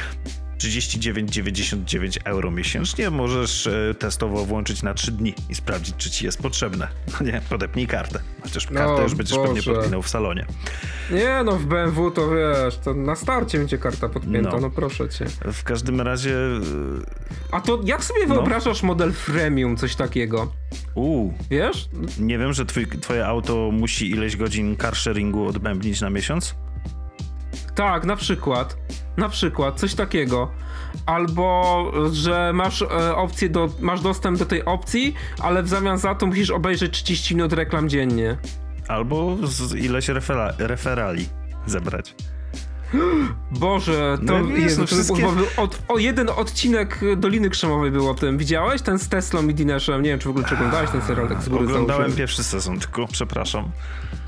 39,99 0.58 2.18
euro 2.25 2.50
miesięcznie 2.50 3.11
możesz 3.11 3.66
e, 3.66 3.94
testowo 3.99 4.44
włączyć 4.44 4.82
na 4.82 4.94
3 4.94 5.12
dni 5.12 5.34
i 5.49 5.54
sprawdzić, 5.54 5.96
czy 5.96 6.11
ci 6.11 6.25
jest 6.25 6.42
potrzebne. 6.42 6.88
No 7.20 7.26
nie, 7.26 7.40
podepnij 7.49 7.87
kartę. 7.87 8.20
Chociaż 8.42 8.70
no, 8.70 8.80
kartę 8.80 9.02
już 9.02 9.14
będziesz 9.14 9.37
Boże. 9.37 9.49
pewnie 9.49 9.75
podpinał 9.75 10.02
w 10.02 10.08
salonie. 10.08 10.46
Nie, 11.11 11.42
no 11.44 11.52
w 11.52 11.66
BMW 11.66 12.11
to 12.11 12.30
wiesz, 12.30 12.78
to 12.78 12.94
na 12.94 13.16
starcie 13.16 13.58
będzie 13.58 13.78
karta 13.78 14.08
podpięta, 14.08 14.50
no, 14.50 14.61
no 14.61 14.70
proszę 14.70 15.08
cię. 15.08 15.26
W 15.52 15.62
każdym 15.64 16.00
razie... 16.00 16.37
A 17.50 17.61
to 17.61 17.80
jak 17.84 18.04
sobie 18.04 18.26
no. 18.26 18.34
wyobrażasz 18.34 18.82
model 18.82 19.12
freemium, 19.12 19.76
coś 19.76 19.96
takiego? 19.96 20.52
Uuu. 20.94 21.34
Wiesz? 21.50 21.88
Nie 22.18 22.38
wiem, 22.38 22.52
że 22.52 22.66
twój, 22.66 22.87
twoje 22.87 23.26
auto 23.26 23.70
musi 23.73 24.11
ileś 24.11 24.37
godzin 24.37 24.76
car 24.76 24.96
sharingu 24.96 25.46
odbębnić 25.46 26.00
na 26.00 26.11
miesiąc? 26.11 26.54
Tak, 27.74 28.04
na 28.04 28.16
przykład. 28.16 28.76
Na 29.16 29.28
przykład, 29.28 29.80
coś 29.80 29.94
takiego. 29.94 30.50
Albo, 31.06 31.92
że 32.12 32.52
masz 32.52 32.82
e, 32.82 33.16
opcję 33.16 33.48
do, 33.48 33.68
masz 33.80 34.00
dostęp 34.00 34.38
do 34.38 34.46
tej 34.46 34.64
opcji, 34.64 35.14
ale 35.40 35.62
w 35.62 35.68
zamian 35.68 35.98
za 35.98 36.14
to 36.14 36.26
musisz 36.26 36.50
obejrzeć 36.50 37.02
30 37.02 37.34
minut 37.34 37.52
reklam 37.52 37.88
dziennie. 37.88 38.36
Albo 38.88 39.36
z 39.42 39.74
ileś 39.74 40.08
refera 40.08 40.52
referali 40.58 41.28
zebrać. 41.66 42.14
Boże, 43.50 44.18
to, 44.26 44.38
no, 44.38 44.48
no 44.78 44.86
wszystkie... 44.86 45.26
od, 45.56 45.82
o 45.88 45.98
jeden 45.98 46.28
odcinek 46.36 47.00
Doliny 47.16 47.50
Krzemowej 47.50 47.90
był 47.90 48.10
o 48.10 48.14
tym. 48.14 48.38
Widziałeś 48.38 48.82
ten 48.82 48.98
z 48.98 49.08
Teslą 49.08 49.48
i 49.48 49.54
Dineszem? 49.54 50.02
Nie 50.02 50.10
wiem, 50.10 50.18
czy 50.18 50.28
w 50.28 50.30
ogóle 50.30 50.44
czy 50.48 50.54
oglądałeś 50.54 50.90
ten 50.90 51.02
serial 51.02 51.28
tak 51.28 51.42
z 51.42 51.48
góry 51.48 51.64
Oglądałem 51.64 51.86
założyłem. 51.88 52.16
pierwszy 52.18 52.44
sezon, 52.44 52.78
tylko 52.78 53.06
przepraszam. 53.06 53.70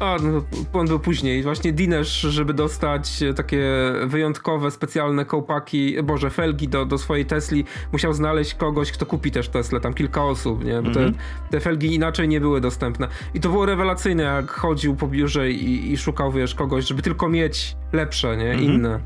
A, 0.01 0.17
no, 0.23 0.43
on 0.73 0.87
był 0.87 1.01
później. 1.01 1.43
Właśnie 1.43 1.73
Dinesz, 1.73 2.21
żeby 2.21 2.55
dostać 2.55 3.25
takie 3.37 3.67
wyjątkowe, 4.07 4.71
specjalne 4.71 5.25
kołpaki, 5.25 6.03
boże, 6.03 6.31
felgi 6.31 6.69
do, 6.69 6.85
do 6.85 6.99
swojej 6.99 7.27
Tesli, 7.27 7.65
musiał 7.93 8.13
znaleźć 8.13 8.55
kogoś, 8.55 8.93
kto 8.93 9.07
kupi 9.07 9.31
też 9.31 9.49
Teslę, 9.49 9.81
tam 9.81 9.95
kilka 9.95 10.25
osób, 10.25 10.65
nie? 10.65 10.83
Bo 10.83 10.91
te, 10.91 11.01
mm 11.01 11.13
-hmm. 11.13 11.51
te 11.51 11.61
felgi 11.61 11.95
inaczej 11.95 12.29
nie 12.29 12.41
były 12.41 12.61
dostępne. 12.61 13.09
I 13.35 13.41
to 13.41 13.49
było 13.49 13.67
rewelacyjne, 13.67 14.23
jak 14.23 14.51
chodził 14.51 14.97
po 14.97 15.07
biurze 15.07 15.51
i, 15.51 15.93
i 15.93 15.97
szukał, 15.97 16.33
wiesz, 16.33 16.55
kogoś, 16.55 16.87
żeby 16.87 17.03
tylko 17.03 17.29
mieć 17.29 17.77
lepsze, 17.93 18.37
nie? 18.37 18.55
Mhm. 18.59 18.75
Inne. 18.75 19.01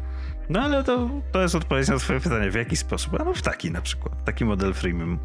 No 0.48 0.60
ale 0.60 0.84
to, 0.84 1.10
to 1.32 1.42
jest 1.42 1.54
odpowiedź 1.54 1.88
na 1.88 1.98
twoje 1.98 2.20
pytanie, 2.20 2.50
w 2.50 2.54
jaki 2.54 2.76
sposób? 2.76 3.20
A 3.20 3.24
no 3.24 3.34
w 3.34 3.42
taki 3.42 3.70
na 3.70 3.80
przykład, 3.80 4.24
taki 4.24 4.44
model 4.44 4.74
freemium. 4.74 5.18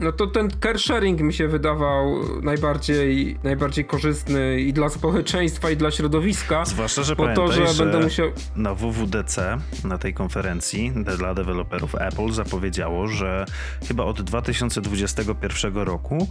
No 0.00 0.12
to 0.12 0.26
ten 0.26 0.48
car 0.62 0.78
sharing 0.78 1.20
mi 1.20 1.32
się 1.32 1.48
wydawał 1.48 2.18
najbardziej, 2.42 3.38
najbardziej 3.44 3.84
korzystny 3.84 4.60
i 4.60 4.72
dla 4.72 4.88
społeczeństwa, 4.88 5.70
i 5.70 5.76
dla 5.76 5.90
środowiska. 5.90 6.64
Zwłaszcza, 6.64 7.02
że 7.02 7.16
po 7.16 7.28
to, 7.28 7.52
że, 7.52 7.66
że 7.66 7.84
będę 7.84 8.00
musiał... 8.00 8.28
na 8.56 8.74
WWDC, 8.74 9.58
na 9.84 9.98
tej 9.98 10.14
konferencji 10.14 10.92
dla 11.18 11.34
deweloperów 11.34 11.94
Apple 11.94 12.32
zapowiedziało, 12.32 13.06
że 13.06 13.46
chyba 13.88 14.04
od 14.04 14.22
2021 14.22 15.76
roku 15.76 16.28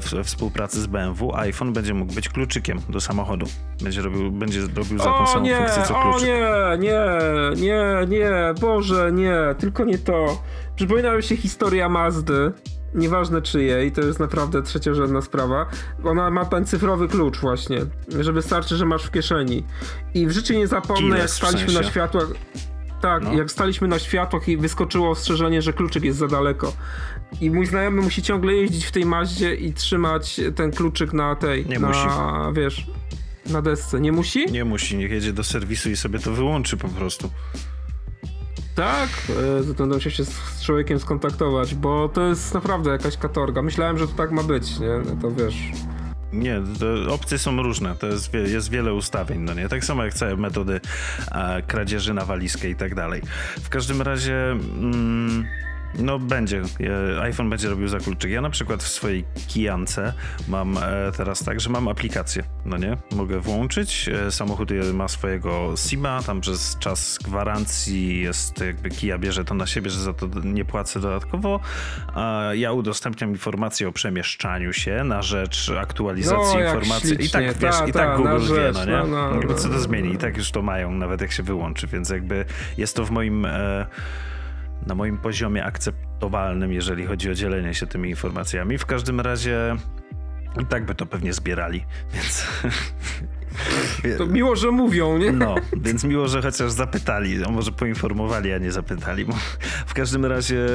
w 0.00 0.22
współpracy 0.24 0.80
z 0.80 0.86
BMW 0.86 1.34
iPhone 1.34 1.72
będzie 1.72 1.94
mógł 1.94 2.14
być 2.14 2.28
kluczykiem 2.28 2.80
do 2.88 3.00
samochodu. 3.00 3.46
Będzie 3.82 4.02
robił, 4.02 4.30
będzie 4.30 4.60
robił 4.60 4.98
za 4.98 5.04
tą 5.04 5.26
samą 5.26 5.44
nie, 5.44 5.56
funkcję 5.56 5.82
co 5.82 5.94
kluczyk. 5.94 6.28
O 6.28 6.76
nie, 6.76 6.88
nie, 6.88 7.00
nie, 7.56 8.06
nie, 8.08 8.30
Boże, 8.60 9.12
nie, 9.12 9.38
tylko 9.58 9.84
nie 9.84 9.98
to. 9.98 10.42
Przypomina 10.76 11.16
mi 11.16 11.22
się 11.22 11.36
historia 11.36 11.88
Mazdy, 11.88 12.52
nieważne 12.94 13.42
czyjej, 13.42 13.92
to 13.92 14.00
jest 14.00 14.20
naprawdę 14.20 14.62
trzeciorzędna 14.62 15.22
sprawa. 15.22 15.66
Ona 16.04 16.30
ma 16.30 16.44
ten 16.44 16.64
cyfrowy 16.64 17.08
klucz 17.08 17.38
właśnie, 17.38 17.78
że 18.20 18.32
wystarczy, 18.32 18.76
że 18.76 18.86
masz 18.86 19.04
w 19.04 19.10
kieszeni. 19.10 19.64
I 20.14 20.26
w 20.26 20.30
życiu 20.30 20.54
nie 20.54 20.66
zapomnę, 20.66 21.18
jak 21.18 21.30
staliśmy 21.30 21.66
w 21.66 21.70
sensie? 21.70 21.82
na 21.82 21.90
światłach. 21.90 22.26
Tak, 23.00 23.22
no. 23.22 23.34
jak 23.34 23.50
staliśmy 23.50 23.88
na 23.88 23.98
światłach 23.98 24.48
i 24.48 24.56
wyskoczyło 24.56 25.10
ostrzeżenie, 25.10 25.62
że 25.62 25.72
kluczyk 25.72 26.04
jest 26.04 26.18
za 26.18 26.28
daleko. 26.28 26.72
I 27.40 27.50
mój 27.50 27.66
znajomy 27.66 28.02
musi 28.02 28.22
ciągle 28.22 28.52
jeździć 28.52 28.86
w 28.86 28.92
tej 28.92 29.06
maździe 29.06 29.54
i 29.54 29.72
trzymać 29.72 30.40
ten 30.54 30.70
kluczyk 30.70 31.12
na 31.12 31.36
tej, 31.36 31.66
nie 31.66 31.78
na, 31.78 31.88
musi. 31.88 32.08
wiesz, 32.52 32.86
na 33.46 33.62
desce. 33.62 34.00
Nie 34.00 34.12
musi? 34.12 34.52
Nie 34.52 34.64
musi, 34.64 34.96
niech 34.96 35.10
jedzie 35.10 35.32
do 35.32 35.44
serwisu 35.44 35.90
i 35.90 35.96
sobie 35.96 36.18
to 36.18 36.32
wyłączy 36.32 36.76
po 36.76 36.88
prostu. 36.88 37.30
Tak, 38.74 39.08
e, 39.70 39.74
będę 39.74 39.94
musiał 39.94 40.12
się 40.12 40.24
z 40.24 40.62
człowiekiem 40.62 41.00
skontaktować, 41.00 41.74
bo 41.74 42.08
to 42.08 42.26
jest 42.26 42.54
naprawdę 42.54 42.90
jakaś 42.90 43.16
katorga. 43.16 43.62
Myślałem, 43.62 43.98
że 43.98 44.08
to 44.08 44.14
tak 44.14 44.30
ma 44.32 44.42
być, 44.42 44.78
nie? 44.78 45.16
To 45.22 45.30
wiesz. 45.30 45.56
Nie, 46.32 46.62
opcje 47.10 47.38
są 47.38 47.62
różne, 47.62 47.94
to 47.96 48.06
jest, 48.06 48.34
jest 48.34 48.70
wiele 48.70 48.94
ustawień, 48.94 49.40
no 49.40 49.54
nie? 49.54 49.68
Tak 49.68 49.84
samo 49.84 50.04
jak 50.04 50.14
całe 50.14 50.36
metody 50.36 50.80
kradzieży 51.66 52.14
na 52.14 52.24
walizkę 52.24 52.68
i 52.68 52.76
tak 52.76 52.94
dalej. 52.94 53.22
W 53.62 53.68
każdym 53.68 54.02
razie... 54.02 54.50
Mm, 54.50 55.46
no 55.98 56.18
będzie. 56.18 56.62
iPhone 57.20 57.50
będzie 57.50 57.68
robił 57.68 57.88
zakluczyk. 57.88 58.30
Ja 58.30 58.40
na 58.40 58.50
przykład 58.50 58.82
w 58.82 58.88
swojej 58.88 59.24
kijance 59.48 60.12
mam 60.48 60.78
e, 60.78 61.12
teraz 61.16 61.44
tak, 61.44 61.60
że 61.60 61.70
mam 61.70 61.88
aplikację, 61.88 62.42
no 62.64 62.76
nie? 62.76 62.96
Mogę 63.12 63.40
włączyć. 63.40 64.08
E, 64.08 64.30
samochód 64.30 64.70
ma 64.92 65.08
swojego 65.08 65.74
SIMA, 65.76 66.22
tam 66.22 66.40
przez 66.40 66.76
czas 66.78 67.18
gwarancji 67.24 68.20
jest 68.20 68.60
jakby 68.60 68.90
Kia 68.90 69.18
bierze 69.18 69.44
to 69.44 69.54
na 69.54 69.66
siebie, 69.66 69.90
że 69.90 70.00
za 70.00 70.12
to 70.12 70.26
nie 70.44 70.64
płacę 70.64 71.00
dodatkowo. 71.00 71.60
A 72.14 72.42
ja 72.54 72.72
udostępniam 72.72 73.30
informacje 73.30 73.88
o 73.88 73.92
przemieszczaniu 73.92 74.72
się 74.72 75.04
na 75.04 75.22
rzecz 75.22 75.70
aktualizacji 75.80 76.58
no, 76.58 76.64
informacji. 76.64 77.24
I 77.24 77.30
tak 77.30 77.44
wiesz, 77.44 77.78
ta, 77.78 77.86
i 77.86 77.92
tak 77.92 78.10
ta, 78.10 78.16
Google 78.16 78.40
rzecz, 78.40 78.56
wie, 78.56 78.72
no 78.72 78.84
nie? 78.84 79.10
No, 79.10 79.30
no, 79.30 79.40
no, 79.48 79.54
co 79.54 79.68
to 79.68 79.80
zmieni? 79.80 80.12
I 80.12 80.16
tak 80.16 80.36
już 80.36 80.50
to 80.50 80.62
mają, 80.62 80.90
nawet 80.90 81.20
jak 81.20 81.32
się 81.32 81.42
wyłączy, 81.42 81.86
więc 81.86 82.10
jakby 82.10 82.44
jest 82.78 82.96
to 82.96 83.04
w 83.04 83.10
moim 83.10 83.44
e, 83.46 83.86
na 84.86 84.94
moim 84.94 85.18
poziomie 85.18 85.64
akceptowalnym, 85.64 86.72
jeżeli 86.72 87.06
chodzi 87.06 87.30
o 87.30 87.34
dzielenie 87.34 87.74
się 87.74 87.86
tymi 87.86 88.10
informacjami. 88.10 88.78
W 88.78 88.86
każdym 88.86 89.20
razie 89.20 89.76
i 90.62 90.66
tak 90.66 90.84
by 90.86 90.94
to 90.94 91.06
pewnie 91.06 91.32
zbierali, 91.32 91.84
więc 92.14 92.46
to 94.18 94.26
miło, 94.26 94.56
że 94.56 94.70
mówią, 94.70 95.18
nie? 95.18 95.32
No, 95.32 95.54
więc 95.76 96.04
miło, 96.04 96.28
że 96.28 96.42
chociaż 96.42 96.72
zapytali, 96.72 97.44
a 97.44 97.50
może 97.50 97.72
poinformowali, 97.72 98.52
a 98.52 98.58
nie 98.58 98.72
zapytali. 98.72 99.24
Bo 99.24 99.34
w 99.86 99.94
każdym 99.94 100.24
razie 100.24 100.66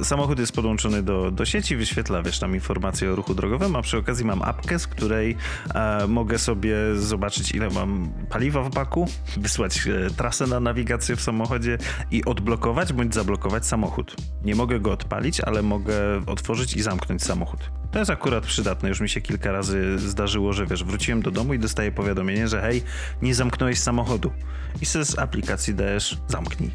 y, 0.00 0.04
samochód 0.04 0.38
jest 0.38 0.52
podłączony 0.52 1.02
do, 1.02 1.30
do 1.30 1.44
sieci, 1.44 1.76
wyświetla, 1.76 2.22
wiesz, 2.22 2.38
tam 2.38 2.54
informacje 2.54 3.12
o 3.12 3.16
ruchu 3.16 3.34
drogowym, 3.34 3.76
a 3.76 3.82
przy 3.82 3.98
okazji 3.98 4.24
mam 4.24 4.42
apkę, 4.42 4.78
z 4.78 4.86
której 4.86 5.36
e, 5.74 6.06
mogę 6.08 6.38
sobie 6.38 6.76
zobaczyć, 6.96 7.52
ile 7.52 7.70
mam 7.70 8.12
paliwa 8.28 8.62
w 8.62 8.70
baku, 8.70 9.08
wysłać 9.36 9.86
e, 9.86 10.10
trasę 10.10 10.46
na 10.46 10.60
nawigację 10.60 11.16
w 11.16 11.20
samochodzie 11.20 11.78
i 12.10 12.24
odblokować 12.24 12.92
bądź 12.92 13.14
zablokować 13.14 13.66
samochód. 13.66 14.16
Nie 14.44 14.54
mogę 14.54 14.80
go 14.80 14.92
odpalić, 14.92 15.40
ale 15.40 15.62
mogę 15.62 15.94
otworzyć 16.26 16.76
i 16.76 16.82
zamknąć 16.82 17.22
samochód. 17.22 17.70
To 17.94 17.98
jest 17.98 18.10
akurat 18.10 18.46
przydatne. 18.46 18.88
Już 18.88 19.00
mi 19.00 19.08
się 19.08 19.20
kilka 19.20 19.52
razy 19.52 19.98
zdarzyło, 19.98 20.52
że 20.52 20.66
wiesz, 20.66 20.84
wróciłem 20.84 21.22
do 21.22 21.30
domu 21.30 21.54
i 21.54 21.58
dostaję 21.58 21.92
powiadomienie, 21.94 22.48
że 22.48 22.60
hej, 22.60 22.82
nie 23.22 23.34
zamknąłeś 23.34 23.78
samochodu. 23.78 24.32
I 24.80 24.86
z 24.86 25.18
aplikacji 25.18 25.74
dajesz 25.74 26.18
zamknij. 26.28 26.70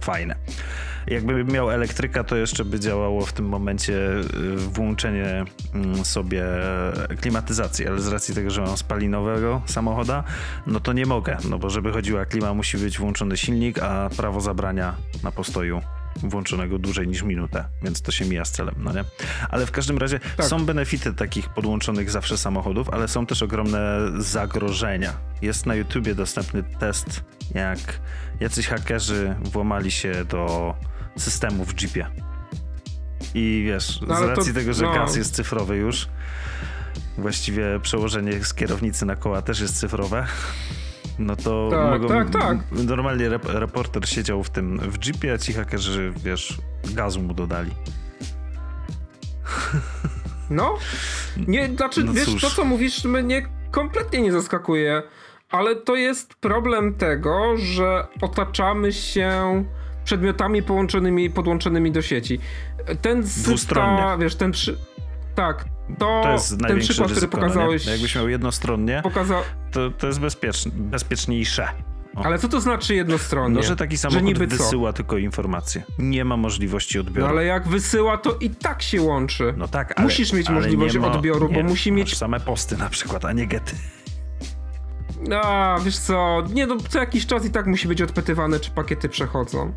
Fajne. 0.00 0.36
Jakby 1.06 1.44
miał 1.44 1.70
elektryka, 1.70 2.24
to 2.24 2.36
jeszcze 2.36 2.64
by 2.64 2.80
działało 2.80 3.26
w 3.26 3.32
tym 3.32 3.48
momencie 3.48 3.94
y, 3.94 4.56
włączenie 4.56 5.44
mm, 5.74 6.04
sobie 6.04 6.44
klimatyzacji, 7.20 7.86
ale 7.86 8.00
z 8.00 8.08
racji 8.08 8.34
tego, 8.34 8.50
że 8.50 8.62
mam 8.62 8.76
spalinowego 8.76 9.62
samochoda, 9.66 10.24
no 10.66 10.80
to 10.80 10.92
nie 10.92 11.06
mogę, 11.06 11.36
no 11.50 11.58
bo 11.58 11.70
żeby 11.70 11.92
chodziła 11.92 12.24
klima, 12.24 12.54
musi 12.54 12.78
być 12.78 12.98
włączony 12.98 13.36
silnik, 13.36 13.78
a 13.82 14.10
prawo 14.16 14.40
zabrania 14.40 14.94
na 15.22 15.32
postoju 15.32 15.80
włączonego 16.22 16.78
dłużej 16.78 17.08
niż 17.08 17.22
minutę, 17.22 17.64
więc 17.82 18.02
to 18.02 18.12
się 18.12 18.24
mija 18.24 18.44
z 18.44 18.50
celem, 18.50 18.74
no 18.78 18.92
nie? 18.92 19.04
Ale 19.50 19.66
w 19.66 19.70
każdym 19.70 19.98
razie 19.98 20.20
tak. 20.36 20.46
są 20.46 20.66
benefity 20.66 21.14
takich 21.14 21.48
podłączonych 21.48 22.10
zawsze 22.10 22.38
samochodów, 22.38 22.90
ale 22.90 23.08
są 23.08 23.26
też 23.26 23.42
ogromne 23.42 23.98
zagrożenia. 24.18 25.12
Jest 25.42 25.66
na 25.66 25.74
YouTubie 25.74 26.14
dostępny 26.14 26.62
test, 26.62 27.24
jak 27.54 28.00
jacyś 28.40 28.66
hakerzy 28.66 29.36
włamali 29.42 29.90
się 29.90 30.24
do 30.24 30.74
systemu 31.16 31.64
w 31.64 31.82
Jeepie. 31.82 32.06
I 33.34 33.64
wiesz, 33.66 34.00
no, 34.00 34.16
z 34.16 34.22
racji 34.22 34.52
to, 34.52 34.58
tego, 34.58 34.72
że 34.72 34.84
no. 34.84 34.94
gaz 34.94 35.16
jest 35.16 35.34
cyfrowy 35.34 35.76
już, 35.76 36.08
właściwie 37.18 37.80
przełożenie 37.82 38.44
z 38.44 38.54
kierownicy 38.54 39.06
na 39.06 39.16
koła 39.16 39.42
też 39.42 39.60
jest 39.60 39.78
cyfrowe, 39.78 40.26
no 41.18 41.36
to 41.36 41.68
tak, 41.70 41.90
mogą, 41.90 42.08
tak, 42.08 42.30
tak. 42.30 42.58
normalnie 42.72 43.28
rep 43.28 43.44
reporter 43.44 44.08
siedział 44.08 44.42
w 44.42 44.50
tym 44.50 44.78
w 44.78 45.06
jeepie, 45.06 45.32
a 45.32 45.38
ci 45.38 45.52
hakerzy, 45.52 46.12
wiesz, 46.16 46.58
gazu 46.94 47.22
mu 47.22 47.34
dodali. 47.34 47.70
No, 50.50 50.78
nie, 51.48 51.68
znaczy, 51.76 52.04
no 52.04 52.12
wiesz, 52.12 52.40
to 52.40 52.50
co 52.50 52.64
mówisz 52.64 53.04
mnie 53.04 53.48
kompletnie 53.70 54.22
nie 54.22 54.32
zaskakuje, 54.32 55.02
ale 55.50 55.76
to 55.76 55.94
jest 55.94 56.34
problem 56.34 56.94
tego, 56.94 57.56
że 57.56 58.06
otaczamy 58.20 58.92
się 58.92 59.64
przedmiotami 60.04 60.62
połączonymi, 60.62 61.30
podłączonymi 61.30 61.92
do 61.92 62.02
sieci. 62.02 62.40
Ten 63.02 63.26
systa, 63.26 64.16
wiesz, 64.18 64.34
ten 64.34 64.52
przy... 64.52 64.76
Tak, 65.36 65.64
to, 65.98 66.20
to 66.22 66.32
jest 66.32 66.60
ten 66.60 66.80
przykład, 66.80 67.08
ryzyko, 67.08 67.26
który 67.28 67.28
pokazałeś. 67.28 67.86
No 67.86 67.92
Jakbyś 67.92 68.14
miał 68.14 68.28
jednostronnie, 68.28 69.00
pokaza... 69.02 69.42
to, 69.72 69.90
to 69.90 70.06
jest 70.06 70.20
bezpieczne, 70.20 70.72
bezpieczniejsze. 70.74 71.68
O. 72.16 72.24
Ale 72.24 72.38
co 72.38 72.48
to 72.48 72.60
znaczy 72.60 72.94
jednostronnie? 72.94 73.56
No, 73.56 73.62
że 73.62 73.76
taki 73.76 73.98
samochód 73.98 74.36
że 74.38 74.46
wysyła 74.46 74.92
co? 74.92 74.96
tylko 74.96 75.18
informacje. 75.18 75.82
Nie 75.98 76.24
ma 76.24 76.36
możliwości 76.36 76.98
odbioru. 76.98 77.26
No 77.26 77.32
ale 77.32 77.44
jak 77.44 77.68
wysyła, 77.68 78.18
to 78.18 78.36
i 78.40 78.50
tak 78.50 78.82
się 78.82 79.02
łączy. 79.02 79.54
No 79.56 79.68
tak, 79.68 79.92
ale, 79.96 80.04
Musisz 80.04 80.32
mieć 80.32 80.48
ale 80.48 80.60
możliwość 80.60 80.96
ma, 80.96 81.12
odbioru, 81.12 81.48
nie, 81.48 81.54
bo 81.54 81.62
musi 81.62 81.92
mieć... 81.92 82.16
same 82.16 82.40
posty 82.40 82.76
na 82.76 82.88
przykład, 82.88 83.24
a 83.24 83.32
nie 83.32 83.46
gety. 83.46 83.76
A, 85.42 85.76
wiesz 85.84 85.98
co, 85.98 86.42
nie 86.52 86.66
no, 86.66 86.76
co 86.88 86.98
jakiś 86.98 87.26
czas 87.26 87.44
i 87.44 87.50
tak 87.50 87.66
musi 87.66 87.88
być 87.88 88.02
odpytywane, 88.02 88.60
czy 88.60 88.70
pakiety 88.70 89.08
przechodzą. 89.08 89.72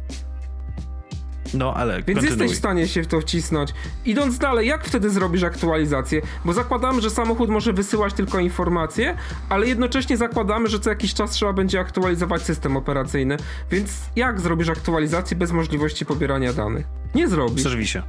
No, 1.53 1.73
ale 1.73 1.93
Więc 1.93 2.05
kontynuuj. 2.05 2.29
jesteś 2.29 2.51
w 2.51 2.59
stanie 2.59 2.87
się 2.87 3.03
w 3.03 3.07
to 3.07 3.21
wcisnąć. 3.21 3.73
Idąc 4.05 4.37
dalej, 4.37 4.67
jak 4.67 4.85
wtedy 4.85 5.09
zrobisz 5.09 5.43
aktualizację? 5.43 6.21
Bo 6.45 6.53
zakładamy, 6.53 7.01
że 7.01 7.09
samochód 7.09 7.49
może 7.49 7.73
wysyłać 7.73 8.13
tylko 8.13 8.39
informacje, 8.39 9.15
ale 9.49 9.67
jednocześnie 9.67 10.17
zakładamy, 10.17 10.69
że 10.69 10.79
co 10.79 10.89
jakiś 10.89 11.13
czas 11.13 11.31
trzeba 11.31 11.53
będzie 11.53 11.79
aktualizować 11.79 12.41
system 12.41 12.77
operacyjny. 12.77 13.37
Więc 13.71 13.91
jak 14.15 14.41
zrobisz 14.41 14.69
aktualizację 14.69 15.37
bez 15.37 15.51
możliwości 15.51 16.05
pobierania 16.05 16.53
danych? 16.53 16.85
Nie 17.15 17.27
zrobisz. 17.27 17.63
Serwisie. 17.63 17.99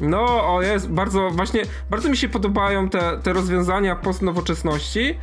No, 0.00 0.54
o 0.54 0.62
jest, 0.62 0.90
bardzo, 0.90 1.30
właśnie, 1.30 1.62
bardzo 1.90 2.08
mi 2.08 2.16
się 2.16 2.28
podobają 2.28 2.88
te, 2.88 3.18
te 3.22 3.32
rozwiązania 3.32 3.96
postnowoczesności, 3.96 5.18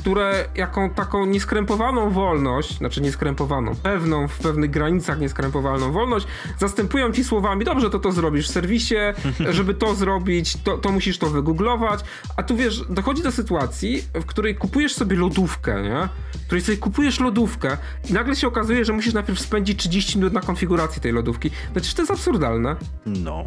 które 0.00 0.44
jaką 0.54 0.90
taką 0.90 1.26
nieskrępowaną 1.26 2.10
wolność, 2.10 2.78
znaczy 2.78 3.00
nieskrępowaną, 3.00 3.74
pewną, 3.82 4.28
w 4.28 4.38
pewnych 4.38 4.70
granicach 4.70 5.20
nieskrępowaną 5.20 5.92
wolność, 5.92 6.26
zastępują 6.58 7.12
ci 7.12 7.24
słowami, 7.24 7.64
dobrze, 7.64 7.90
to 7.90 7.98
to 7.98 8.12
zrobisz 8.12 8.48
w 8.48 8.52
serwisie, 8.52 8.94
żeby 9.50 9.74
to 9.74 9.94
zrobić, 9.94 10.56
to, 10.56 10.78
to 10.78 10.92
musisz 10.92 11.18
to 11.18 11.26
wygooglować, 11.26 12.00
a 12.36 12.42
tu 12.42 12.56
wiesz, 12.56 12.82
dochodzi 12.88 13.22
do 13.22 13.32
sytuacji, 13.32 14.02
w 14.14 14.26
której 14.26 14.54
kupujesz 14.54 14.94
sobie 14.94 15.16
lodówkę, 15.16 15.82
nie? 15.82 16.08
W 16.42 16.46
której 16.46 16.62
sobie 16.62 16.78
kupujesz 16.78 17.20
lodówkę 17.20 17.76
i 18.10 18.12
nagle 18.12 18.36
się 18.36 18.46
okazuje, 18.46 18.84
że 18.84 18.92
musisz 18.92 19.14
najpierw 19.14 19.40
spędzić 19.40 19.78
30 19.78 20.18
minut 20.18 20.32
na 20.32 20.40
konfiguracji 20.40 21.02
tej 21.02 21.12
lodówki. 21.12 21.50
Przecież 21.72 21.94
to 21.94 22.02
jest 22.02 22.12
absurdalne. 22.12 22.76
No, 23.06 23.44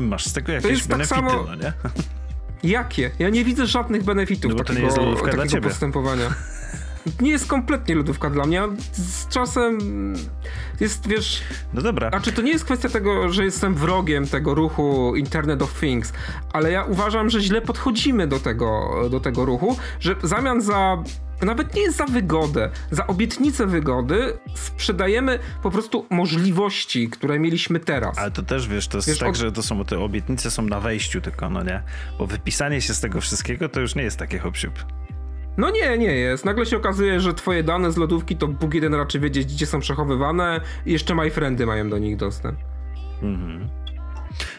masz 0.00 0.24
z 0.24 0.32
tego 0.32 0.52
jakieś 0.52 0.62
to 0.62 0.68
jest 0.68 0.88
tak 0.88 0.98
benefity, 0.98 1.20
tak 1.20 1.30
samo... 1.30 1.44
no 1.48 1.54
nie? 1.54 1.72
Jakie? 2.64 3.10
Ja 3.18 3.28
nie 3.28 3.44
widzę 3.44 3.66
żadnych 3.66 4.04
benefitów 4.04 4.52
no 4.56 4.64
takiego, 4.64 5.14
takiego 5.36 5.68
postępowania. 5.68 6.34
Nie 7.20 7.30
jest 7.30 7.46
kompletnie 7.46 7.94
lodówka 7.94 8.30
dla 8.30 8.46
mnie. 8.46 8.62
Z 8.92 9.28
czasem 9.28 9.78
jest, 10.80 11.08
wiesz. 11.08 11.42
No 11.74 11.82
dobra. 11.82 12.08
Znaczy, 12.08 12.32
to 12.32 12.42
nie 12.42 12.52
jest 12.52 12.64
kwestia 12.64 12.88
tego, 12.88 13.28
że 13.28 13.44
jestem 13.44 13.74
wrogiem 13.74 14.26
tego 14.26 14.54
ruchu 14.54 15.16
Internet 15.16 15.62
of 15.62 15.80
Things, 15.80 16.12
ale 16.52 16.72
ja 16.72 16.84
uważam, 16.84 17.30
że 17.30 17.40
źle 17.40 17.60
podchodzimy 17.60 18.26
do 18.26 18.40
tego, 18.40 18.90
do 19.10 19.20
tego 19.20 19.44
ruchu, 19.44 19.76
że 20.00 20.14
w 20.14 20.26
zamian 20.26 20.60
za 20.60 21.02
nawet 21.42 21.74
nie 21.74 21.82
jest 21.82 21.96
za 21.96 22.06
wygodę, 22.06 22.70
za 22.90 23.06
obietnicę 23.06 23.66
wygody 23.66 24.38
sprzedajemy 24.54 25.38
po 25.62 25.70
prostu 25.70 26.06
możliwości, 26.10 27.08
które 27.08 27.38
mieliśmy 27.38 27.80
teraz. 27.80 28.18
Ale 28.18 28.30
to 28.30 28.42
też 28.42 28.68
wiesz, 28.68 28.88
to 28.88 28.98
jest 28.98 29.08
wiesz, 29.08 29.18
tak, 29.18 29.28
od... 29.28 29.36
że 29.36 29.52
to 29.52 29.62
są 29.62 29.84
te 29.84 29.98
obietnice 29.98 30.50
są 30.50 30.62
na 30.62 30.80
wejściu 30.80 31.20
tylko, 31.20 31.50
no 31.50 31.62
nie? 31.62 31.82
Bo 32.18 32.26
wypisanie 32.26 32.80
się 32.80 32.94
z 32.94 33.00
tego 33.00 33.20
wszystkiego 33.20 33.68
to 33.68 33.80
już 33.80 33.94
nie 33.94 34.02
jest 34.02 34.16
takie 34.16 34.38
hop 34.38 34.54
no 35.56 35.70
nie, 35.70 35.98
nie 35.98 36.14
jest. 36.14 36.44
Nagle 36.44 36.66
się 36.66 36.76
okazuje, 36.76 37.20
że 37.20 37.34
twoje 37.34 37.62
dane 37.62 37.92
z 37.92 37.96
lodówki 37.96 38.36
to 38.36 38.48
Bóg 38.48 38.74
jeden 38.74 38.94
raczej 38.94 39.20
wiedzieć, 39.20 39.54
gdzie 39.54 39.66
są 39.66 39.80
przechowywane 39.80 40.60
i 40.86 40.92
jeszcze 40.92 41.14
MyFriendy 41.14 41.66
mają 41.66 41.90
do 41.90 41.98
nich 41.98 42.16
dostęp. 42.16 42.58
Mhm. 43.22 43.68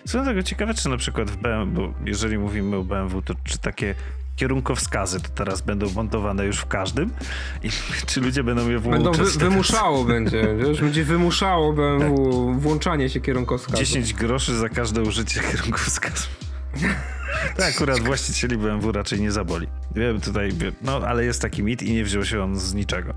Są 0.05 0.25
tego 0.25 0.43
ciekawe, 0.43 0.73
czy 0.73 0.89
na 0.89 0.97
przykład 0.97 1.31
w 1.31 1.38
BMW, 1.38 1.81
bo 1.81 1.93
jeżeli 2.05 2.38
mówimy 2.38 2.75
o 2.75 2.84
BMW, 2.84 3.21
to 3.21 3.34
czy 3.43 3.58
takie 3.58 3.95
kierunkowskazy 4.36 5.21
to 5.21 5.29
teraz 5.29 5.62
będą 5.62 5.89
montowane 5.89 6.45
już 6.45 6.58
w 6.58 6.65
każdym 6.65 7.10
i 7.63 7.69
czy 8.08 8.21
ludzie 8.21 8.43
będą 8.43 8.69
je 8.69 8.79
włączać? 8.79 9.17
Będą 9.17 9.23
wy, 9.23 9.39
wymuszało 9.39 10.03
będzie, 10.03 10.55
wiesz, 10.58 10.81
będzie 10.81 11.03
wymuszało 11.03 11.73
BMW 11.73 12.51
tak. 12.51 12.62
włączanie 12.62 13.10
się 13.10 13.21
kierunkowskazów. 13.21 13.79
10 13.79 14.13
groszy 14.13 14.55
za 14.55 14.69
każde 14.69 15.01
użycie 15.01 15.41
kierunkowskazu. 15.51 16.27
Tak, 17.58 17.75
akurat 17.75 17.99
właścicieli 17.99 18.58
BMW 18.58 18.91
raczej 18.91 19.21
nie 19.21 19.31
zaboli. 19.31 19.67
Wiem 19.95 20.21
tutaj, 20.21 20.49
no 20.81 20.97
ale 20.97 21.25
jest 21.25 21.41
taki 21.41 21.63
mit 21.63 21.84
i 21.84 21.93
nie 21.93 22.03
wziął 22.03 22.25
się 22.25 22.43
on 22.43 22.60
z 22.60 22.73
niczego. 22.73 23.13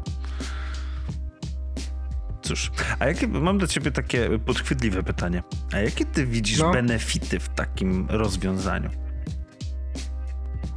Cóż, 2.42 2.70
a 2.98 3.06
jakie, 3.06 3.28
mam 3.28 3.58
do 3.58 3.66
ciebie 3.66 3.90
takie 3.90 4.38
podchwytliwe 4.38 5.02
pytanie. 5.02 5.42
A 5.72 5.78
jakie 5.78 6.04
ty 6.04 6.26
widzisz 6.26 6.58
no. 6.58 6.70
benefity 6.70 7.40
w 7.40 7.48
takim 7.48 8.06
rozwiązaniu? 8.10 8.90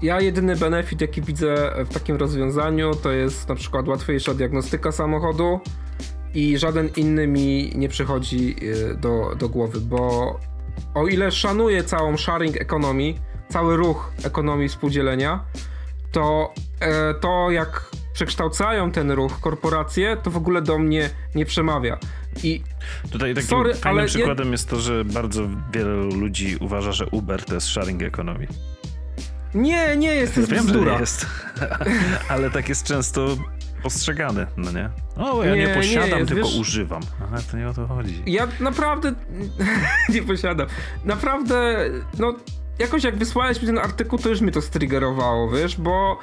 Ja 0.01 0.21
jedyny 0.21 0.55
benefit, 0.55 1.01
jaki 1.01 1.21
widzę 1.21 1.73
w 1.85 1.93
takim 1.93 2.15
rozwiązaniu, 2.15 2.95
to 2.95 3.11
jest 3.11 3.49
na 3.49 3.55
przykład 3.55 3.87
łatwiejsza 3.87 4.33
diagnostyka 4.33 4.91
samochodu 4.91 5.59
i 6.33 6.57
żaden 6.57 6.89
inny 6.95 7.27
mi 7.27 7.71
nie 7.75 7.89
przychodzi 7.89 8.55
y, 8.63 8.95
do, 8.95 9.35
do 9.35 9.49
głowy, 9.49 9.81
bo 9.81 10.39
o 10.93 11.07
ile 11.07 11.31
szanuję 11.31 11.83
całą 11.83 12.17
sharing 12.17 12.61
economy, 12.61 13.13
cały 13.51 13.77
ruch 13.77 14.11
ekonomii 14.23 14.69
współdzielenia, 14.69 15.43
to 16.11 16.53
e, 16.79 17.13
to 17.13 17.51
jak 17.51 17.91
przekształcają 18.13 18.91
ten 18.91 19.11
ruch 19.11 19.39
korporacje, 19.39 20.17
to 20.23 20.31
w 20.31 20.37
ogóle 20.37 20.61
do 20.61 20.77
mnie 20.77 21.09
nie 21.35 21.45
przemawia. 21.45 21.97
I 22.43 22.63
tutaj 23.11 23.33
takim 23.33 23.49
sorry, 23.49 23.73
ale 23.83 24.05
przykładem 24.05 24.45
je... 24.45 24.51
jest 24.51 24.69
to, 24.69 24.79
że 24.79 25.05
bardzo 25.05 25.43
wiele 25.73 25.93
ludzi 25.93 26.57
uważa, 26.59 26.91
że 26.91 27.05
Uber 27.05 27.45
to 27.45 27.53
jest 27.53 27.67
sharing 27.67 28.03
economy. 28.03 28.47
Nie, 29.53 29.97
nie 29.97 30.15
jest, 30.15 30.33
to 30.33 30.39
jest 30.39 30.51
Wiem, 30.51 30.65
bzdura. 30.65 30.93
że 30.93 30.99
jest, 30.99 31.25
ale 32.29 32.49
tak 32.49 32.69
jest 32.69 32.83
często 32.87 33.37
postrzegany, 33.83 34.47
no 34.57 34.71
nie? 34.71 34.89
O, 35.15 35.43
ja 35.43 35.55
nie, 35.55 35.67
nie 35.67 35.73
posiadam, 35.73 36.09
nie 36.09 36.15
jest, 36.15 36.29
tylko 36.29 36.47
wiesz, 36.47 36.59
używam. 36.59 37.01
Aha, 37.23 37.37
to 37.51 37.57
nie 37.57 37.69
o 37.69 37.73
to 37.73 37.87
chodzi. 37.87 38.23
Ja 38.25 38.47
naprawdę 38.59 39.13
nie 40.13 40.23
posiadam. 40.23 40.67
Naprawdę, 41.05 41.85
no 42.19 42.35
jakoś 42.82 43.04
jak 43.04 43.17
wysłałeś 43.17 43.62
mi 43.62 43.67
ten 43.67 43.78
artykuł, 43.78 44.20
to 44.20 44.30
już 44.30 44.41
mnie 44.41 44.52
to 44.52 44.62
striggerowało, 44.62 45.50
wiesz, 45.50 45.78
bo 45.78 46.20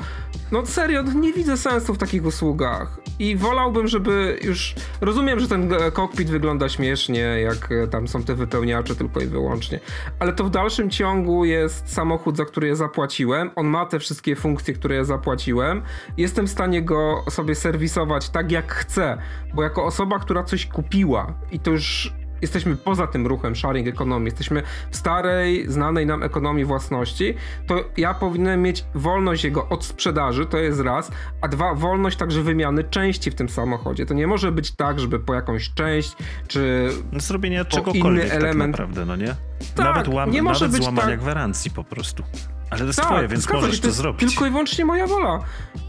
no 0.52 0.66
serio, 0.66 1.02
no 1.02 1.12
nie 1.12 1.32
widzę 1.32 1.56
sensu 1.56 1.94
w 1.94 1.98
takich 1.98 2.24
usługach. 2.24 2.98
I 3.18 3.36
wolałbym, 3.36 3.88
żeby 3.88 4.38
już, 4.42 4.74
rozumiem, 5.00 5.40
że 5.40 5.48
ten 5.48 5.74
kokpit 5.92 6.30
wygląda 6.30 6.68
śmiesznie, 6.68 7.20
jak 7.20 7.72
e, 7.72 7.88
tam 7.88 8.08
są 8.08 8.22
te 8.22 8.34
wypełniacze 8.34 8.94
tylko 8.94 9.20
i 9.20 9.26
wyłącznie, 9.26 9.80
ale 10.18 10.32
to 10.32 10.44
w 10.44 10.50
dalszym 10.50 10.90
ciągu 10.90 11.44
jest 11.44 11.92
samochód, 11.92 12.36
za 12.36 12.44
który 12.44 12.68
ja 12.68 12.74
zapłaciłem, 12.74 13.50
on 13.56 13.66
ma 13.66 13.86
te 13.86 13.98
wszystkie 13.98 14.36
funkcje, 14.36 14.74
które 14.74 14.96
ja 14.96 15.04
zapłaciłem, 15.04 15.82
jestem 16.16 16.46
w 16.46 16.50
stanie 16.50 16.82
go 16.82 17.24
sobie 17.30 17.54
serwisować 17.54 18.30
tak 18.30 18.52
jak 18.52 18.72
chcę, 18.74 19.18
bo 19.54 19.62
jako 19.62 19.84
osoba, 19.84 20.18
która 20.18 20.44
coś 20.44 20.66
kupiła 20.66 21.34
i 21.52 21.60
to 21.60 21.70
już 21.70 22.12
jesteśmy 22.42 22.76
poza 22.76 23.06
tym 23.06 23.26
ruchem 23.26 23.56
sharing 23.56 23.88
ekonomii, 23.88 24.26
jesteśmy 24.26 24.62
w 24.90 24.96
starej, 24.96 25.70
znanej 25.70 26.06
nam 26.06 26.22
ekonomii 26.22 26.64
własności, 26.64 27.34
to 27.66 27.84
ja 27.96 28.14
powinienem 28.14 28.62
mieć 28.62 28.84
wolność 28.94 29.44
jego 29.44 29.68
od 29.68 29.84
sprzedaży, 29.84 30.46
to 30.46 30.58
jest 30.58 30.80
raz, 30.80 31.10
a 31.40 31.48
dwa, 31.48 31.74
wolność 31.74 32.16
także 32.16 32.42
wymiany 32.42 32.84
części 32.84 33.30
w 33.30 33.34
tym 33.34 33.48
samochodzie. 33.48 34.06
To 34.06 34.14
nie 34.14 34.26
może 34.26 34.52
być 34.52 34.76
tak, 34.76 35.00
żeby 35.00 35.20
po 35.20 35.34
jakąś 35.34 35.74
część, 35.74 36.16
czy 36.48 36.90
no, 37.12 37.20
Zrobienie 37.20 37.64
czegokolwiek 37.64 38.04
inny 38.04 38.30
tak 38.30 38.42
element... 38.42 38.76
tak 38.76 38.86
naprawdę, 38.86 39.04
no 39.04 39.16
nie? 39.16 39.34
Tak, 39.74 39.86
nawet 39.86 40.08
łam, 40.08 40.30
nie 40.30 40.42
może 40.42 40.64
nawet 40.64 40.76
być 40.76 40.84
złamania 40.84 41.08
tak... 41.08 41.20
gwarancji 41.20 41.70
po 41.70 41.84
prostu. 41.84 42.22
Ale 42.70 42.80
to 42.80 42.86
jest 42.86 42.98
tak, 42.98 43.08
twoje, 43.08 43.28
więc 43.28 43.50
możesz 43.52 43.76
się, 43.76 43.82
to, 43.82 43.88
to 43.88 43.94
zrobić. 43.94 44.28
Tylko 44.28 44.46
i 44.46 44.50
wyłącznie 44.50 44.84
moja 44.84 45.06
wola. 45.06 45.38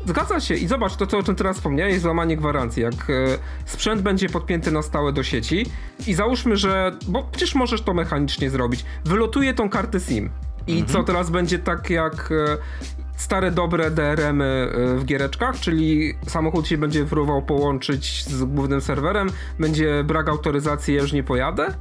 Zgadza 0.06 0.40
się. 0.40 0.56
I 0.56 0.68
zobacz, 0.68 0.96
to 0.96 1.08
co 1.08 1.18
o 1.18 1.24
czym 1.24 1.36
teraz 1.36 1.58
wspomniałeś, 1.58 2.02
złamanie 2.02 2.38
gwarancji. 2.38 2.84
Jak 2.84 2.94
e, 2.94 3.38
sprzęt 3.66 4.02
będzie 4.02 4.30
podpięty 4.30 4.72
na 4.72 4.82
stałe 4.82 5.14
do 5.14 5.24
sieci 5.24 5.66
i 6.08 6.14
załóżmy, 6.14 6.58
że... 6.58 6.92
Bo 7.08 7.24
przecież 7.32 7.56
możesz 7.56 7.82
to 7.82 7.94
mechanicznie 7.94 8.50
zrobić. 8.50 8.86
Wylotuje 9.06 9.54
tą 9.54 9.70
kartę 9.70 10.00
SIM. 10.00 10.30
I 10.68 10.80
mhm. 10.80 10.88
co 10.88 11.04
teraz 11.04 11.30
będzie 11.30 11.60
tak 11.60 11.90
jak 11.90 12.32
e, 12.32 12.58
stare 13.20 13.52
dobre 13.52 13.92
DRM-y 13.92 14.46
e, 14.46 14.96
w 14.98 15.06
giereczkach, 15.06 15.60
czyli 15.60 16.14
samochód 16.28 16.68
się 16.68 16.78
będzie 16.78 17.06
próbował 17.06 17.42
połączyć 17.42 18.26
z 18.26 18.44
głównym 18.44 18.82
serwerem, 18.82 19.30
będzie 19.60 20.04
brak 20.04 20.30
autoryzacji, 20.30 20.96
ja 20.96 21.02
już 21.02 21.14
nie 21.14 21.24
pojadę? 21.24 21.74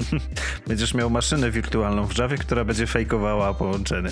Będziesz 0.68 0.94
miał 0.94 1.10
maszynę 1.10 1.50
wirtualną 1.50 2.06
w 2.06 2.18
Javie, 2.18 2.38
która 2.38 2.64
będzie 2.64 2.86
fejkowała 2.86 3.54
połączenie. 3.54 4.10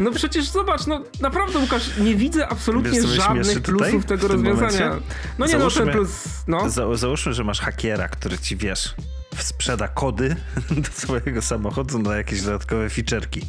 No 0.00 0.10
przecież 0.10 0.48
zobacz, 0.48 0.86
no 0.86 1.04
naprawdę 1.20 1.58
Łukasz, 1.58 1.98
nie 1.98 2.14
widzę 2.14 2.48
absolutnie 2.48 3.00
Wiesz, 3.00 3.10
żadnych 3.10 3.62
plusów 3.62 4.04
tego 4.04 4.28
rozwiązania. 4.28 4.88
Momencie? 4.88 5.06
No 5.38 5.46
nie 5.46 5.52
załóżmy, 5.52 5.80
no, 5.80 5.86
ten 5.86 5.94
plus, 5.94 6.24
no. 6.46 6.70
Za, 6.70 6.96
załóżmy, 6.96 7.34
że 7.34 7.44
masz 7.44 7.60
hakiera, 7.60 8.08
który 8.08 8.38
ci, 8.38 8.56
wiesz, 8.56 8.94
sprzeda 9.36 9.88
kody 9.88 10.36
do 10.84 10.90
swojego 10.92 11.42
samochodu 11.42 11.98
na 11.98 12.16
jakieś 12.16 12.42
dodatkowe 12.42 12.90
featureki. 12.90 13.42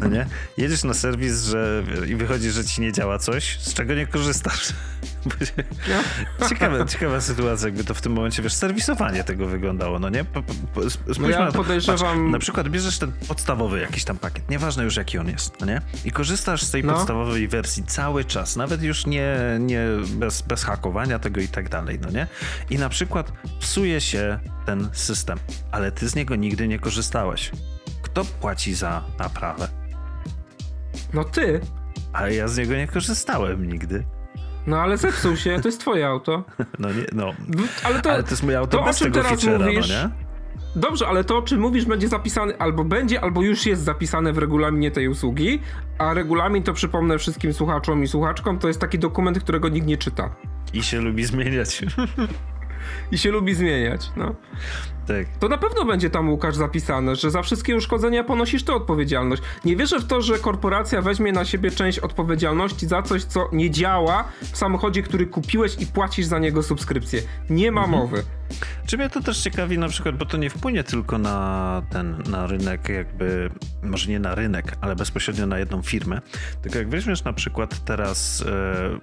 No 0.00 0.08
nie? 0.08 0.26
Jedziesz 0.56 0.84
na 0.84 0.94
serwis 0.94 1.44
że, 1.44 1.82
i 2.08 2.16
wychodzi, 2.16 2.50
że 2.50 2.64
ci 2.64 2.80
nie 2.80 2.92
działa 2.92 3.18
coś, 3.18 3.58
z 3.60 3.74
czego 3.74 3.94
nie 3.94 4.06
korzystasz. 4.06 4.72
ciekawa, 6.48 6.84
ciekawa 6.92 7.20
sytuacja, 7.20 7.68
jakby 7.68 7.84
to 7.84 7.94
w 7.94 8.00
tym 8.00 8.12
momencie, 8.12 8.42
wiesz, 8.42 8.52
serwisowanie 8.52 9.24
tego 9.24 9.46
wyglądało, 9.46 9.98
no 9.98 10.08
nie? 10.08 10.24
Po, 10.24 10.42
po, 10.42 10.80
no 11.20 11.28
ja 11.28 11.44
na, 11.44 11.52
podejrzewam... 11.52 12.16
Patrz, 12.16 12.32
na 12.32 12.38
przykład 12.38 12.68
bierzesz 12.68 12.98
ten 12.98 13.12
podstawowy 13.28 13.80
jakiś 13.80 14.04
tam 14.04 14.18
pakiet, 14.18 14.50
nieważne 14.50 14.84
już 14.84 14.96
jaki 14.96 15.18
on 15.18 15.28
jest, 15.28 15.60
no 15.60 15.66
nie? 15.66 15.80
I 16.04 16.12
korzystasz 16.12 16.62
z 16.62 16.70
tej 16.70 16.84
no. 16.84 16.92
podstawowej 16.92 17.48
wersji 17.48 17.84
cały 17.84 18.24
czas, 18.24 18.56
nawet 18.56 18.82
już 18.82 19.06
nie, 19.06 19.36
nie 19.60 19.86
bez, 20.06 20.42
bez 20.42 20.64
hakowania 20.64 21.18
tego 21.18 21.40
i 21.40 21.48
tak 21.48 21.68
dalej, 21.68 21.98
no 22.02 22.10
nie? 22.10 22.26
I 22.70 22.78
na 22.78 22.88
przykład 22.88 23.32
psuje 23.60 24.00
się 24.00 24.38
ten 24.66 24.88
system, 24.92 25.38
ale 25.70 25.92
ty 25.92 26.08
z 26.08 26.14
niego 26.14 26.36
nigdy 26.36 26.68
nie 26.68 26.78
korzystałeś. 26.78 27.50
Kto 28.12 28.24
płaci 28.24 28.74
za 28.74 29.04
naprawę? 29.18 29.68
No 31.14 31.24
ty. 31.24 31.60
Ale 32.12 32.34
ja 32.34 32.48
z 32.48 32.58
niego 32.58 32.74
nie 32.74 32.86
korzystałem 32.86 33.68
nigdy. 33.68 34.04
No 34.66 34.80
ale 34.80 34.96
zepsuł 34.96 35.36
się, 35.36 35.60
to 35.60 35.68
jest 35.68 35.80
twoje 35.80 36.06
auto. 36.06 36.44
No 36.78 36.88
nie, 36.88 37.04
no. 37.12 37.30
Ale 37.84 38.00
to, 38.00 38.12
ale 38.12 38.22
to 38.22 38.30
jest 38.30 38.42
moje 38.42 38.58
auto 38.58 38.78
to, 38.78 38.84
bez 38.84 38.96
o 38.96 39.04
czym 39.04 39.12
tego 39.12 39.24
teraz 39.24 39.40
feature'a, 39.40 39.58
no 39.58 39.66
mówisz, 39.66 39.88
no 39.88 39.94
nie? 39.94 40.10
Dobrze, 40.76 41.06
ale 41.08 41.24
to, 41.24 41.38
o 41.38 41.42
czym 41.42 41.60
mówisz, 41.60 41.84
będzie 41.84 42.08
zapisane, 42.08 42.58
albo 42.58 42.84
będzie, 42.84 43.20
albo 43.20 43.42
już 43.42 43.66
jest 43.66 43.82
zapisane 43.82 44.32
w 44.32 44.38
regulaminie 44.38 44.90
tej 44.90 45.08
usługi, 45.08 45.60
a 45.98 46.14
regulamin, 46.14 46.62
to 46.62 46.72
przypomnę 46.72 47.18
wszystkim 47.18 47.52
słuchaczom 47.52 48.02
i 48.02 48.08
słuchaczkom, 48.08 48.58
to 48.58 48.68
jest 48.68 48.80
taki 48.80 48.98
dokument, 48.98 49.38
którego 49.40 49.68
nikt 49.68 49.86
nie 49.86 49.98
czyta. 49.98 50.34
I 50.72 50.82
się 50.82 51.00
lubi 51.00 51.24
zmieniać. 51.24 51.82
I 53.12 53.18
się 53.18 53.30
lubi 53.30 53.54
zmieniać, 53.54 54.10
no. 54.16 54.34
Tak. 55.06 55.26
To 55.38 55.48
na 55.48 55.58
pewno 55.58 55.84
będzie 55.84 56.10
tam, 56.10 56.30
Łukasz, 56.30 56.56
zapisane, 56.56 57.16
że 57.16 57.30
za 57.30 57.42
wszystkie 57.42 57.76
uszkodzenia 57.76 58.24
ponosisz 58.24 58.64
ty 58.64 58.72
odpowiedzialność. 58.72 59.42
Nie 59.64 59.76
wierzę 59.76 60.00
w 60.00 60.06
to, 60.06 60.22
że 60.22 60.38
korporacja 60.38 61.02
weźmie 61.02 61.32
na 61.32 61.44
siebie 61.44 61.70
część 61.70 61.98
odpowiedzialności 61.98 62.86
za 62.86 63.02
coś, 63.02 63.24
co 63.24 63.48
nie 63.52 63.70
działa 63.70 64.24
w 64.52 64.56
samochodzie, 64.56 65.02
który 65.02 65.26
kupiłeś 65.26 65.76
i 65.82 65.86
płacisz 65.86 66.26
za 66.26 66.38
niego 66.38 66.62
subskrypcję. 66.62 67.22
Nie 67.50 67.72
ma 67.72 67.84
mhm. 67.84 68.00
mowy. 68.00 68.22
Czy 68.86 68.96
mnie 68.96 69.10
to 69.10 69.20
też 69.20 69.42
ciekawi 69.42 69.78
na 69.78 69.88
przykład, 69.88 70.16
bo 70.16 70.26
to 70.26 70.36
nie 70.36 70.50
wpłynie 70.50 70.84
tylko 70.84 71.18
na 71.18 71.82
ten, 71.90 72.22
na 72.30 72.46
rynek 72.46 72.88
jakby, 72.88 73.50
może 73.82 74.10
nie 74.10 74.18
na 74.18 74.34
rynek, 74.34 74.76
ale 74.80 74.96
bezpośrednio 74.96 75.46
na 75.46 75.58
jedną 75.58 75.82
firmę, 75.82 76.20
tylko 76.62 76.78
jak 76.78 76.88
weźmiesz 76.88 77.24
na 77.24 77.32
przykład 77.32 77.84
teraz 77.84 78.44
e, 78.46 78.98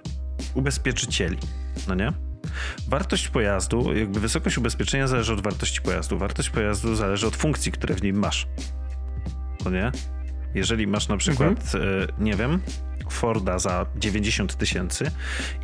ubezpieczycieli, 0.54 1.38
no 1.88 1.94
nie? 1.94 2.29
Wartość 2.88 3.28
pojazdu, 3.28 3.94
jakby 3.96 4.20
wysokość 4.20 4.58
ubezpieczenia 4.58 5.06
zależy 5.06 5.32
od 5.32 5.40
wartości 5.40 5.80
pojazdu. 5.80 6.18
Wartość 6.18 6.50
pojazdu 6.50 6.94
zależy 6.94 7.26
od 7.26 7.36
funkcji, 7.36 7.72
które 7.72 7.94
w 7.94 8.02
nim 8.02 8.16
masz. 8.16 8.46
No 9.64 9.70
nie? 9.70 9.92
Jeżeli 10.54 10.86
masz 10.86 11.08
na 11.08 11.16
przykład, 11.16 11.74
mhm. 11.74 12.06
nie 12.18 12.34
wiem, 12.34 12.60
Forda 13.10 13.58
za 13.58 13.86
90 13.96 14.56
tysięcy 14.56 15.10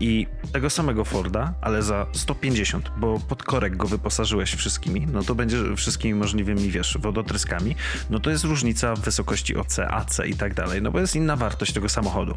i 0.01 0.27
tego 0.53 0.71
samego 0.71 1.05
Forda, 1.05 1.55
ale 1.61 1.83
za 1.83 2.07
150, 2.13 2.91
bo 2.97 3.21
pod 3.21 3.43
korek 3.43 3.77
go 3.77 3.87
wyposażyłeś 3.87 4.55
wszystkimi, 4.55 5.07
no 5.07 5.23
to 5.23 5.35
będzie 5.35 5.77
wszystkimi 5.77 6.15
możliwymi, 6.15 6.71
wiesz, 6.71 6.99
wodotryskami, 7.01 7.77
no 8.11 8.21
to 8.21 8.31
jest 8.31 8.45
różnica 8.45 8.95
w 8.95 9.01
wysokości 9.01 9.57
OC, 9.57 9.79
AC 9.79 10.21
i 10.27 10.35
tak 10.35 10.55
dalej, 10.55 10.83
no 10.83 10.91
bo 10.91 11.01
jest 11.01 11.17
inna 11.17 11.37
wartość 11.37 11.73
tego 11.73 11.89
samochodu. 11.89 12.35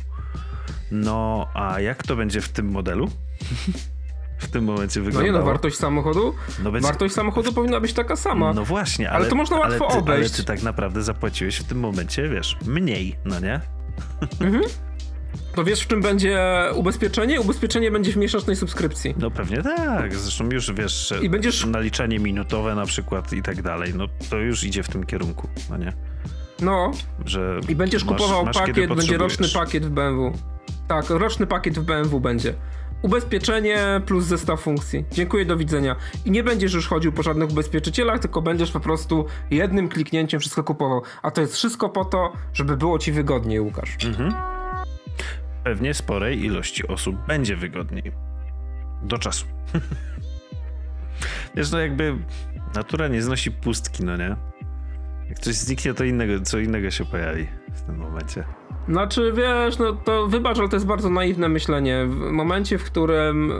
No, 0.91 1.47
a 1.53 1.79
jak 1.79 2.03
to 2.03 2.15
będzie 2.15 2.41
w 2.41 2.49
tym 2.49 2.71
modelu? 2.71 3.12
W 4.39 4.47
tym 4.47 4.63
momencie 4.63 5.02
wyglądało. 5.02 5.32
No 5.32 5.34
nie 5.34 5.39
no, 5.39 5.45
wartość 5.45 5.78
samochodu? 5.78 6.36
No 6.63 6.71
będzie... 6.71 6.88
Wartość 6.88 7.13
samochodu 7.13 7.54
powinna 7.54 7.80
być 7.80 7.93
taka 7.93 8.15
sama. 8.15 8.54
No 8.54 8.65
właśnie, 8.65 9.10
ale, 9.10 9.19
ale 9.19 9.30
to 9.30 9.36
można 9.36 9.58
łatwo 9.58 9.86
ale 9.86 9.93
ty, 9.93 9.99
obejść. 9.99 10.34
Ale 10.34 10.38
ty 10.38 10.43
tak 10.43 10.63
naprawdę 10.63 11.04
zapłaciłeś 11.04 11.58
w 11.58 11.63
tym 11.63 11.80
momencie, 11.80 12.30
wiesz, 12.30 12.58
mniej, 12.65 13.15
no 13.25 13.39
nie? 13.39 13.62
Mhm. 14.41 14.63
To 15.56 15.63
wiesz, 15.63 15.82
w 15.82 15.88
czym 15.88 16.02
będzie 16.02 16.39
ubezpieczenie? 16.75 17.41
Ubezpieczenie 17.41 17.91
będzie 17.91 18.12
w 18.12 18.17
miesięcznej 18.17 18.56
subskrypcji. 18.56 19.15
No 19.17 19.32
pewnie 19.32 19.63
tak. 19.63 20.15
Zresztą 20.15 20.49
już 20.49 20.73
wiesz, 20.73 21.13
I 21.21 21.30
będziesz... 21.30 21.65
naliczanie 21.65 22.19
minutowe 22.19 22.75
na 22.75 22.86
przykład 22.86 23.34
i 23.34 23.41
tak 23.41 23.62
dalej, 23.62 23.93
no 23.95 24.08
to 24.30 24.38
już 24.38 24.63
idzie 24.63 24.84
w 24.84 24.89
tym 24.89 25.06
kierunku, 25.06 25.47
no 25.69 25.78
nie? 25.78 25.93
No. 26.62 26.91
Że 27.25 27.60
I 27.69 27.75
będziesz 27.75 28.06
masz, 28.06 28.17
kupował 28.17 28.45
masz, 28.45 28.58
pakiet, 28.58 28.93
będzie 28.93 29.17
roczny 29.17 29.47
pakiet 29.54 29.86
w 29.86 29.89
BMW. 29.89 30.34
Tak, 30.88 31.10
roczny 31.10 31.47
pakiet 31.47 31.80
w 31.80 31.84
BMW 31.84 32.19
będzie. 32.19 32.54
Ubezpieczenie 33.01 34.01
plus 34.05 34.25
zestaw 34.25 34.62
funkcji. 34.62 35.05
Dziękuję, 35.12 35.45
do 35.45 35.57
widzenia. 35.57 35.95
I 36.25 36.31
nie 36.31 36.43
będziesz 36.43 36.73
już 36.73 36.88
chodził 36.88 37.12
po 37.12 37.23
żadnych 37.23 37.51
ubezpieczycielach, 37.51 38.19
tylko 38.19 38.41
będziesz 38.41 38.71
po 38.71 38.79
prostu 38.79 39.25
jednym 39.51 39.89
kliknięciem 39.89 40.39
wszystko 40.39 40.63
kupował. 40.63 41.01
A 41.21 41.31
to 41.31 41.41
jest 41.41 41.53
wszystko 41.53 41.89
po 41.89 42.05
to, 42.05 42.33
żeby 42.53 42.77
było 42.77 42.99
ci 42.99 43.12
wygodniej, 43.12 43.59
Łukasz. 43.59 44.05
Mhm. 44.05 44.33
Pewnie 45.63 45.93
sporej 45.93 46.45
ilości 46.45 46.88
osób 46.88 47.15
będzie 47.27 47.55
wygodniej. 47.55 48.12
Do 49.03 49.17
czasu. 49.17 49.45
Wiesz, 51.55 51.71
no 51.71 51.79
jakby 51.79 52.17
natura 52.75 53.07
nie 53.07 53.21
znosi 53.21 53.51
pustki, 53.51 54.03
no 54.03 54.17
nie? 54.17 54.35
Jak 55.29 55.39
coś 55.39 55.55
zniknie, 55.55 55.93
to 55.93 56.03
innego, 56.03 56.41
co 56.41 56.59
innego 56.59 56.91
się 56.91 57.05
pojawi 57.05 57.47
w 57.73 57.81
tym 57.81 57.97
momencie. 57.97 58.43
Znaczy, 58.89 59.34
wiesz, 59.34 59.78
no 59.78 59.93
to 59.93 60.28
wybacz, 60.28 60.60
ale 60.60 60.69
to 60.69 60.75
jest 60.75 60.86
bardzo 60.86 61.10
naiwne 61.10 61.49
myślenie. 61.49 62.06
W 62.06 62.32
momencie, 62.32 62.78
w 62.78 62.84
którym 62.84 63.54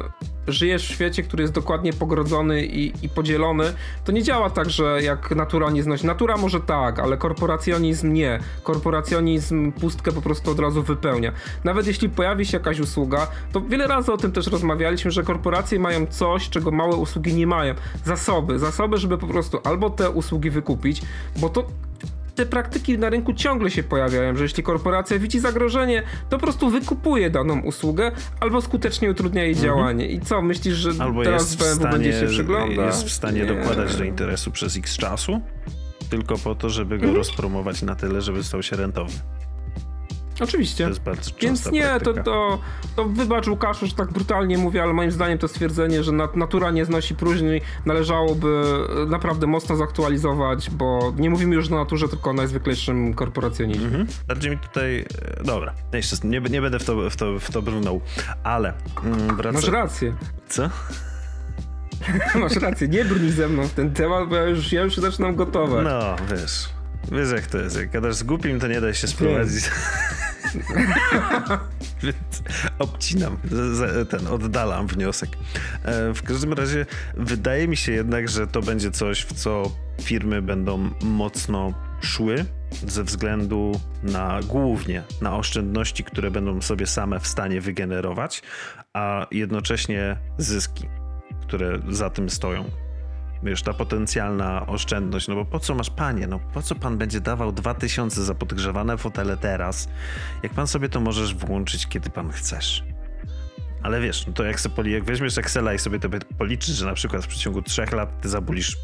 żyjesz 0.48 0.88
w 0.88 0.92
świecie, 0.92 1.24
który 1.24 1.44
jest 1.44 1.54
dokładnie 1.54 1.94
pogrodzony 1.94 2.66
i, 2.66 3.06
i 3.06 3.10
podzielony, 3.10 3.74
to 4.06 4.12
nie 4.12 4.24
działa 4.24 4.50
tak, 4.50 4.70
że 4.70 5.04
jak 5.04 5.36
natura 5.36 5.70
nie 5.70 5.84
znosi. 5.84 6.08
Natura 6.08 6.38
może 6.38 6.60
tak, 6.60 7.00
ale 7.00 7.18
korporacjonizm 7.18 8.14
nie. 8.14 8.40
Korporacjonizm 8.64 9.72
pustkę 9.72 10.12
po 10.12 10.22
prostu 10.22 10.52
od 10.52 10.60
razu 10.60 10.84
wypełnia. 10.84 11.32
Nawet 11.64 11.88
jeśli 11.88 12.10
pojawi 12.10 12.46
się 12.46 12.58
jakaś 12.58 12.80
usługa, 12.80 13.28
to 13.52 13.62
wiele 13.62 13.88
razy 13.88 14.14
o 14.14 14.18
tym 14.18 14.32
też 14.32 14.48
rozmawialiśmy, 14.48 15.12
że 15.12 15.24
korporacje 15.24 15.80
mają 15.80 16.06
coś, 16.06 16.50
czego 16.50 16.72
małe 16.72 16.96
usługi 16.96 17.34
nie 17.34 17.48
mają. 17.48 17.76
Zasoby. 18.06 18.60
Zasoby, 18.60 18.98
żeby 18.98 19.18
po 19.18 19.28
prostu 19.28 19.60
albo 19.64 19.90
te 19.90 20.10
usługi 20.10 20.50
wykupić, 20.50 21.02
bo 21.38 21.50
to 21.50 21.66
te 22.40 22.46
praktyki 22.46 22.98
na 22.98 23.10
rynku 23.10 23.34
ciągle 23.34 23.72
się 23.72 23.84
pojawiają, 23.84 24.36
że 24.36 24.44
jeśli 24.44 24.64
korporacja 24.64 25.20
widzi 25.20 25.40
zagrożenie, 25.40 26.04
to 26.30 26.38
po 26.38 26.44
prostu 26.44 26.70
wykupuje 26.70 27.30
daną 27.30 27.62
usługę 27.62 28.12
albo 28.40 28.62
skutecznie 28.62 29.12
utrudnia 29.12 29.44
jej 29.44 29.52
mhm. 29.52 29.68
działanie. 29.68 30.08
I 30.08 30.20
co, 30.20 30.42
myślisz, 30.42 30.76
że 30.76 30.92
albo 31.00 31.24
teraz 31.24 31.56
BMW 31.56 31.90
będzie 31.92 32.20
się 32.20 32.28
przyglądać? 32.28 32.86
Jest 32.86 33.04
w 33.04 33.12
stanie 33.12 33.42
nie. 33.42 33.46
dokładać 33.46 33.96
do 33.96 34.04
interesu 34.04 34.52
przez 34.52 34.78
x 34.78 34.98
czasu, 34.98 35.42
tylko 36.10 36.38
po 36.38 36.56
to, 36.56 36.70
żeby 36.70 36.98
go 36.98 37.04
mhm. 37.04 37.16
rozpromować 37.16 37.82
na 37.82 37.96
tyle, 37.96 38.22
żeby 38.22 38.44
stał 38.44 38.64
się 38.64 38.76
rentowny. 38.76 39.20
Oczywiście. 40.40 40.84
To 40.84 40.90
jest 40.90 41.02
bardzo 41.02 41.32
Więc 41.42 41.72
nie, 41.72 42.00
to, 42.04 42.14
to, 42.14 42.60
to 42.96 43.06
wybacz 43.06 43.48
Łukaszu, 43.48 43.88
że 43.88 43.94
tak 43.94 44.12
brutalnie 44.14 44.58
mówię, 44.58 44.84
ale 44.84 44.94
moim 44.94 45.12
zdaniem 45.12 45.38
to 45.38 45.48
stwierdzenie, 45.48 46.04
że 46.04 46.12
natura 46.12 46.72
nie 46.72 46.86
znosi 46.86 47.16
próżni, 47.16 47.62
należałoby 47.86 48.64
naprawdę 49.08 49.48
mocno 49.48 49.76
zaktualizować, 49.76 50.70
bo 50.70 51.14
nie 51.18 51.30
mówimy 51.30 51.56
już 51.56 51.72
o 51.72 51.76
naturze, 51.76 52.08
tylko 52.08 52.30
o 52.30 52.34
najzwyklejszym 52.34 53.14
korporacjonizmie. 53.14 53.86
Mhm. 53.86 54.08
Bardziej 54.28 54.52
mi 54.52 54.58
tutaj, 54.58 55.06
e, 55.40 55.44
dobra, 55.44 55.74
jeszcze 55.94 56.16
nie, 56.24 56.40
nie 56.40 56.62
będę 56.62 56.80
w 56.80 56.86
to, 56.86 57.10
w 57.10 57.16
to, 57.16 57.40
w 57.40 57.52
to 57.52 57.62
brnął, 57.62 58.02
ale 58.44 58.74
mm, 59.04 59.38
wraca... 59.38 59.58
Masz 59.58 59.68
rację. 59.68 60.16
Co? 60.50 60.70
Masz 62.40 62.56
rację, 62.56 62.88
nie 62.88 63.06
brnij 63.06 63.32
ze 63.32 63.48
mną 63.48 63.68
w 63.68 63.74
ten 63.74 63.94
temat, 63.94 64.30
bo 64.30 64.36
ja 64.36 64.44
już, 64.44 64.72
ja 64.72 64.82
już 64.82 64.96
zaczynam 64.96 65.36
gotować. 65.36 65.86
No, 65.86 66.16
wiesz. 66.36 66.70
Wiesz 67.12 67.32
jak 67.32 67.46
to 67.46 67.58
jest, 67.58 67.78
jak 67.78 67.90
gadasz 67.90 68.16
z 68.16 68.24
głupim, 68.24 68.60
to 68.60 68.68
nie 68.68 68.82
da 68.82 68.94
się 68.94 69.08
sprowadzić. 69.08 69.64
Więc 72.04 72.44
obcinam, 72.80 73.38
ten, 74.10 74.28
oddalam 74.28 74.88
wniosek. 74.88 75.30
E, 75.84 76.14
w 76.14 76.24
każdym 76.24 76.54
razie 76.54 76.86
wydaje 77.18 77.68
mi 77.68 77.78
się 77.78 77.92
jednak, 77.92 78.30
że 78.30 78.48
to 78.48 78.62
będzie 78.62 78.92
coś, 78.92 79.22
w 79.22 79.34
co 79.34 79.72
firmy 80.02 80.42
będą 80.42 80.90
mocno 81.04 81.74
szły 82.02 82.46
ze 82.88 83.04
względu 83.04 83.72
na 84.04 84.40
głównie 84.48 85.04
na 85.22 85.36
oszczędności, 85.36 86.04
które 86.04 86.32
będą 86.32 86.62
sobie 86.62 86.88
same 86.88 87.20
w 87.20 87.28
stanie 87.28 87.62
wygenerować, 87.62 88.42
a 88.94 89.28
jednocześnie 89.32 90.18
zyski, 90.38 90.88
które 91.42 91.80
za 91.90 92.10
tym 92.10 92.30
stoją 92.30 92.64
wiesz, 93.44 93.64
ta 93.64 93.74
potencjalna 93.74 94.68
oszczędność, 94.68 95.28
no 95.28 95.36
bo 95.36 95.46
po 95.46 95.60
co 95.60 95.76
masz 95.76 95.90
panie, 95.90 96.28
no 96.28 96.40
po 96.54 96.62
co 96.62 96.76
pan 96.76 96.98
będzie 96.98 97.22
dawał 97.22 97.52
2000 97.52 98.24
za 98.24 98.36
podgrzewane 98.36 98.98
fotele 98.98 99.38
teraz, 99.38 99.90
jak 100.44 100.54
pan 100.54 100.68
sobie 100.68 100.90
to 100.90 101.00
możesz 101.00 101.36
włączyć, 101.36 101.88
kiedy 101.88 102.10
pan 102.10 102.32
chcesz. 102.32 102.84
Ale 103.84 104.02
wiesz, 104.02 104.28
no 104.28 104.34
to 104.34 104.44
jak, 104.44 104.60
sobie, 104.60 104.92
jak 104.92 105.04
weźmiesz 105.04 105.38
Excela 105.38 105.74
i 105.74 105.80
sobie 105.80 106.00
to 106.00 106.10
policzysz, 106.38 106.76
że 106.76 106.86
na 106.86 106.94
przykład 106.94 107.26
w 107.26 107.28
przeciągu 107.28 107.62
trzech 107.62 107.92
lat 107.92 108.22
ty 108.22 108.30
zabulisz 108.30 108.78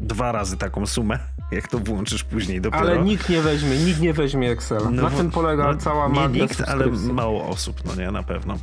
dwa 0.00 0.32
razy 0.32 0.56
taką 0.56 0.86
sumę, 0.86 1.18
jak 1.52 1.68
to 1.68 1.78
włączysz 1.78 2.24
później 2.24 2.60
dopiero. 2.60 2.82
Ale 2.82 2.98
nikt 2.98 3.28
nie 3.28 3.42
weźmie, 3.42 3.78
nikt 3.78 4.00
nie 4.00 4.12
weźmie 4.12 4.50
Excela. 4.50 4.90
No, 4.90 5.02
na 5.02 5.10
tym 5.10 5.30
polega 5.30 5.72
no, 5.72 5.78
cała 5.78 6.08
magia 6.08 6.28
Nie 6.28 6.40
nikt, 6.40 6.60
ale 6.68 6.86
mało 7.12 7.48
osób, 7.48 7.84
no 7.84 7.94
nie, 7.94 8.10
na 8.10 8.22
pewno. 8.22 8.58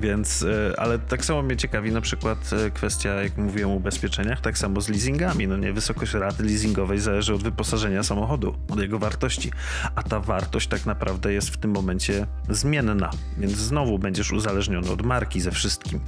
Więc, 0.00 0.42
e, 0.42 0.80
ale 0.80 0.98
tak 0.98 1.24
samo 1.24 1.42
mnie 1.42 1.56
ciekawi 1.56 1.92
na 1.92 2.00
przykład 2.00 2.50
e, 2.66 2.70
kwestia, 2.70 3.08
jak 3.08 3.36
mówiłem 3.36 3.70
o 3.70 3.74
ubezpieczeniach, 3.74 4.40
tak 4.40 4.58
samo 4.58 4.80
z 4.80 4.88
leasingami. 4.88 5.48
No 5.48 5.56
nie, 5.56 5.72
wysokość 5.72 6.14
raty 6.14 6.42
leasingowej 6.42 6.98
zależy 6.98 7.34
od 7.34 7.42
wyposażenia 7.42 8.02
samochodu, 8.02 8.54
od 8.70 8.80
jego 8.80 8.98
wartości. 8.98 9.52
A 9.94 10.02
ta 10.02 10.20
wartość 10.20 10.68
tak 10.68 10.86
naprawdę 10.86 11.32
jest 11.32 11.50
w 11.50 11.56
tym 11.56 11.70
momencie 11.70 12.26
zmienna, 12.48 13.10
więc 13.38 13.52
znowu 13.52 13.98
będziesz 13.98 14.32
uzależniony 14.32 14.90
od 14.90 15.02
marki 15.02 15.40
ze 15.40 15.50
wszystkim. 15.50 16.00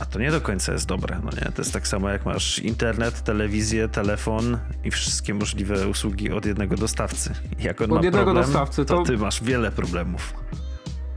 A 0.00 0.06
to 0.06 0.18
nie 0.18 0.30
do 0.30 0.40
końca 0.40 0.72
jest 0.72 0.86
dobre, 0.86 1.20
no 1.24 1.30
nie? 1.30 1.52
To 1.52 1.62
jest 1.62 1.72
tak 1.72 1.88
samo 1.88 2.08
jak 2.08 2.26
masz 2.26 2.58
internet, 2.58 3.22
telewizję, 3.22 3.88
telefon 3.88 4.58
i 4.84 4.90
wszystkie 4.90 5.34
możliwe 5.34 5.88
usługi 5.88 6.32
od 6.32 6.46
jednego 6.46 6.76
dostawcy. 6.76 7.34
Jak 7.58 7.80
on 7.80 7.84
od 7.84 7.90
ma 7.90 8.04
jednego 8.04 8.24
problem, 8.24 8.44
dostawcy, 8.44 8.84
to... 8.84 8.96
to 8.96 9.02
ty 9.02 9.18
masz 9.18 9.42
wiele 9.42 9.70
problemów. 9.70 10.34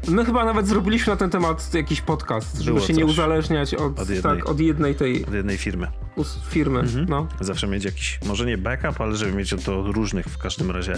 My 0.07 0.25
chyba 0.25 0.45
nawet 0.45 0.67
zrobiliśmy 0.67 1.13
na 1.13 1.17
ten 1.17 1.29
temat 1.29 1.73
jakiś 1.73 2.01
podcast, 2.01 2.57
żeby 2.57 2.75
Było 2.75 2.87
się 2.87 2.93
nie 2.93 3.05
uzależniać 3.05 3.73
od, 3.73 3.99
od, 3.99 4.09
jednej, 4.09 4.37
tak, 4.37 4.49
od 4.49 4.59
jednej 4.59 4.95
tej... 4.95 5.25
Od 5.25 5.33
jednej 5.33 5.57
firmy. 5.57 5.87
Firmy, 6.49 6.79
mhm. 6.79 7.05
no. 7.09 7.27
Zawsze 7.41 7.67
mieć 7.67 7.85
jakiś, 7.85 8.19
może 8.25 8.45
nie 8.45 8.57
backup, 8.57 9.01
ale 9.01 9.15
żeby 9.15 9.31
mieć 9.31 9.55
to 9.65 9.91
różnych 9.91 10.25
w 10.25 10.37
każdym 10.37 10.71
razie 10.71 10.95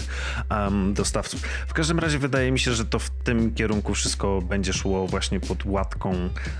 um, 0.50 0.94
dostawców. 0.94 1.40
W 1.68 1.72
każdym 1.72 1.98
razie 1.98 2.18
wydaje 2.18 2.52
mi 2.52 2.58
się, 2.58 2.72
że 2.72 2.84
to 2.84 2.98
w 2.98 3.10
tym 3.10 3.54
kierunku 3.54 3.94
wszystko 3.94 4.42
będzie 4.42 4.72
szło 4.72 5.06
właśnie 5.06 5.40
pod 5.40 5.66
łatką 5.66 6.14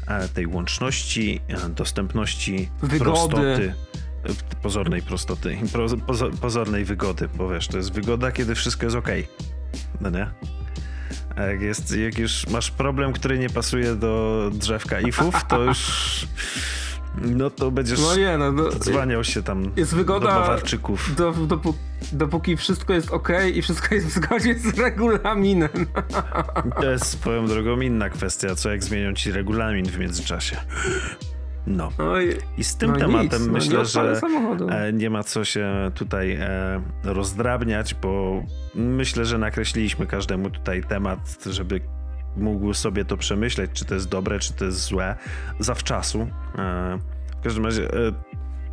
e, 0.07 0.29
tej 0.29 0.47
łączności, 0.47 1.41
e, 1.49 1.69
dostępności, 1.69 2.69
Wygody. 2.83 3.05
prostoty 3.05 3.75
e, 4.25 4.57
pozornej 4.63 5.03
prostoty, 5.03 5.59
pozornej 6.41 6.85
wygody, 6.85 7.29
bo 7.35 7.49
wiesz, 7.49 7.69
to 7.69 7.77
jest 7.77 7.93
wygoda, 7.93 8.33
kiedy 8.33 8.55
wszystko 8.55 8.87
jest 8.87 8.97
ok. 8.97 9.09
No 10.01 10.11
nie? 10.11 10.31
A 11.37 11.43
jak, 11.43 11.61
jest, 11.61 11.97
jak 11.97 12.19
już 12.19 12.47
masz 12.47 12.71
problem, 12.71 13.13
który 13.13 13.39
nie 13.39 13.51
pasuje 13.51 13.95
do 13.95 14.51
drzewka 14.55 15.01
ifów, 15.01 15.45
to 15.49 15.63
już 15.63 16.27
no 17.15 17.51
to 17.51 17.71
będziesz 17.71 18.01
no 18.01 18.17
nie, 18.17 18.39
no, 18.39 18.53
no, 18.53 18.71
dzwaniał 18.71 19.25
się 19.25 19.43
tam 19.43 19.73
jest 19.77 19.95
wygoda 19.95 20.27
do 20.27 20.41
Bawarczyków. 20.41 21.15
Do, 21.17 21.33
dopó 21.33 21.75
dopóki 22.13 22.57
wszystko 22.57 22.93
jest 22.93 23.11
ok 23.11 23.29
i 23.55 23.63
wszystko 23.63 23.95
jest 23.95 24.07
w 24.07 24.11
zgodzie 24.11 24.59
z 24.59 24.79
regulaminem. 24.79 25.69
To 26.81 26.91
jest 26.91 27.07
swoją 27.07 27.47
drogą 27.47 27.81
inna 27.81 28.11
kwestia, 28.11 28.55
co 28.55 28.71
jak 28.71 28.85
zmienią 28.85 29.15
ci 29.15 29.33
regulamin 29.33 29.87
w 29.87 29.99
międzyczasie. 29.99 30.57
No. 31.67 31.91
I 32.59 32.65
z 32.65 32.77
tym 32.77 32.91
no 32.91 32.97
tematem 32.97 33.43
nic, 33.43 33.47
no 33.47 33.53
myślę, 33.53 33.79
no 33.79 33.85
że 33.85 34.21
e, 34.69 34.93
nie 34.93 35.11
ma 35.11 35.23
co 35.23 35.45
się 35.45 35.91
tutaj 35.95 36.33
e, 36.33 36.83
rozdrabniać, 37.05 37.95
bo 37.95 38.43
myślę, 38.75 39.25
że 39.25 39.39
nakreśliliśmy 39.39 40.07
każdemu 40.07 40.51
tutaj 40.51 40.85
temat, 40.85 41.45
żeby 41.51 41.81
mógł 42.37 42.75
sobie 42.75 43.05
to 43.05 43.17
przemyśleć, 43.17 43.71
czy 43.73 43.85
to 43.85 43.95
jest 43.95 44.09
dobre, 44.09 44.39
czy 44.39 44.53
to 44.53 44.65
jest 44.65 44.79
złe, 44.79 45.17
zawczasu. 45.59 46.21
E, 46.59 46.99
w 47.41 47.43
każdym 47.43 47.65
razie 47.65 47.89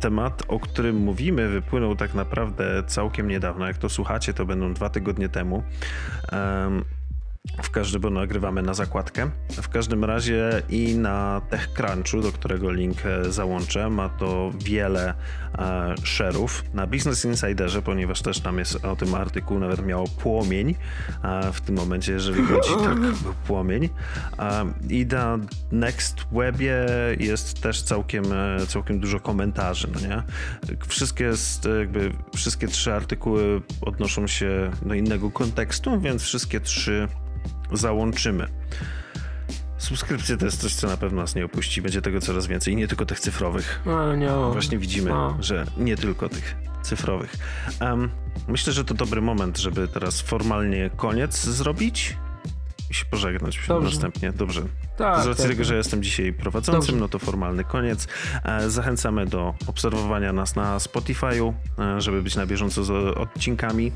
temat, 0.00 0.42
o 0.48 0.60
którym 0.60 0.96
mówimy, 0.96 1.48
wypłynął 1.48 1.96
tak 1.96 2.14
naprawdę 2.14 2.82
całkiem 2.86 3.28
niedawno. 3.28 3.66
Jak 3.66 3.78
to 3.78 3.88
słuchacie, 3.88 4.34
to 4.34 4.46
będą 4.46 4.74
dwa 4.74 4.88
tygodnie 4.90 5.28
temu. 5.28 5.62
W 7.62 7.70
każdym, 7.70 8.00
bo 8.00 8.10
nagrywamy 8.10 8.62
na 8.62 8.74
zakładkę. 8.74 9.30
W 9.62 9.68
każdym 9.68 10.04
razie 10.04 10.62
i 10.68 10.94
na 10.94 11.42
TechCrunchu, 11.50 12.20
do 12.20 12.32
którego 12.32 12.72
link 12.72 12.96
e, 13.06 13.32
załączę, 13.32 13.90
ma 13.90 14.08
to 14.08 14.52
wiele 14.64 15.14
e, 15.58 15.94
share'ów. 15.94 16.48
Na 16.74 16.86
Business 16.86 17.24
Insiderze, 17.24 17.82
ponieważ 17.82 18.22
też 18.22 18.40
tam 18.40 18.58
jest 18.58 18.84
o 18.84 18.96
tym 18.96 19.14
artykuł, 19.14 19.58
nawet 19.58 19.86
miało 19.86 20.08
płomień 20.08 20.74
e, 21.22 21.52
w 21.52 21.60
tym 21.60 21.76
momencie, 21.76 22.12
jeżeli 22.12 22.42
chodzi, 22.44 22.70
tak, 22.84 22.98
był 23.00 23.34
płomień. 23.46 23.88
E, 24.38 24.72
I 24.88 25.06
na 25.06 25.38
Next 25.72 26.16
Webie 26.32 26.86
jest 27.18 27.60
też 27.60 27.82
całkiem, 27.82 28.24
e, 28.32 28.66
całkiem 28.66 29.00
dużo 29.00 29.20
komentarzy, 29.20 29.88
no 29.94 30.00
nie? 30.00 30.22
Wszystkie, 30.86 31.32
jakby, 31.78 32.12
wszystkie 32.36 32.68
trzy 32.68 32.92
artykuły 32.94 33.62
odnoszą 33.80 34.26
się 34.26 34.70
do 34.82 34.94
innego 34.94 35.30
kontekstu, 35.30 36.00
więc 36.00 36.22
wszystkie 36.22 36.60
trzy 36.60 37.08
załączymy. 37.72 38.46
Subskrypcje 39.78 40.36
to 40.36 40.44
jest 40.44 40.60
coś, 40.60 40.74
co 40.74 40.86
na 40.86 40.96
pewno 40.96 41.22
nas 41.22 41.34
nie 41.34 41.44
opuści. 41.44 41.82
Będzie 41.82 42.02
tego 42.02 42.20
coraz 42.20 42.46
więcej 42.46 42.74
i 42.74 42.76
nie 42.76 42.88
tylko 42.88 43.06
tych 43.06 43.20
cyfrowych. 43.20 43.82
No, 43.86 44.16
nie. 44.16 44.28
Właśnie 44.52 44.78
widzimy, 44.78 45.10
no. 45.10 45.36
że 45.40 45.66
nie 45.76 45.96
tylko 45.96 46.28
tych 46.28 46.56
cyfrowych. 46.82 47.34
Um, 47.80 48.10
myślę, 48.48 48.72
że 48.72 48.84
to 48.84 48.94
dobry 48.94 49.20
moment, 49.20 49.58
żeby 49.58 49.88
teraz 49.88 50.20
formalnie 50.20 50.90
koniec 50.96 51.44
zrobić 51.44 52.16
pożegnać 53.10 53.60
Dobrze. 53.68 53.90
następnie. 53.90 54.32
Dobrze. 54.32 54.62
Tak, 54.96 55.22
Z 55.22 55.26
racji 55.26 55.42
tak, 55.42 55.52
tego, 55.52 55.64
że 55.64 55.76
jestem 55.76 56.02
dzisiaj 56.02 56.32
prowadzącym, 56.32 56.80
Dobrze. 56.80 56.96
no 56.96 57.08
to 57.08 57.18
formalny 57.18 57.64
koniec. 57.64 58.08
E, 58.44 58.70
zachęcamy 58.70 59.26
do 59.26 59.54
obserwowania 59.66 60.32
nas 60.32 60.56
na 60.56 60.78
Spotify'u, 60.78 61.52
e, 61.78 62.00
żeby 62.00 62.22
być 62.22 62.36
na 62.36 62.46
bieżąco 62.46 62.84
z 62.84 62.90
odcinkami. 63.18 63.92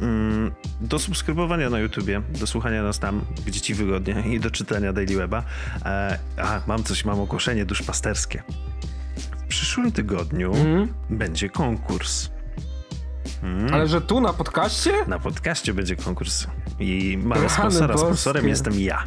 Mm, 0.00 0.52
do 0.80 0.98
subskrybowania 0.98 1.70
na 1.70 1.78
YouTubie, 1.78 2.22
do 2.28 2.46
słuchania 2.46 2.82
nas 2.82 2.98
tam, 2.98 3.20
gdzie 3.46 3.60
ci 3.60 3.74
wygodnie 3.74 4.24
i 4.34 4.40
do 4.40 4.50
czytania 4.50 4.92
Daily 4.92 5.16
Weba. 5.16 5.42
E, 5.84 6.18
a, 6.36 6.60
mam 6.66 6.84
coś, 6.84 7.04
mam 7.04 7.20
ogłoszenie 7.20 7.64
duszpasterskie. 7.64 8.42
W 9.38 9.48
przyszłym 9.48 9.92
tygodniu 9.92 10.54
mm. 10.54 10.94
będzie 11.10 11.48
konkurs. 11.48 12.30
Mm. 13.42 13.74
Ale 13.74 13.88
że 13.88 14.00
tu 14.00 14.20
na 14.20 14.32
podcaście? 14.32 14.92
Na 15.06 15.18
podcaście 15.18 15.74
będzie 15.74 15.96
konkurs. 15.96 16.46
I 16.80 17.18
mamy 17.22 17.48
sponsora. 17.48 17.98
Sponsorem 17.98 18.48
jestem 18.48 18.80
ja. 18.80 19.02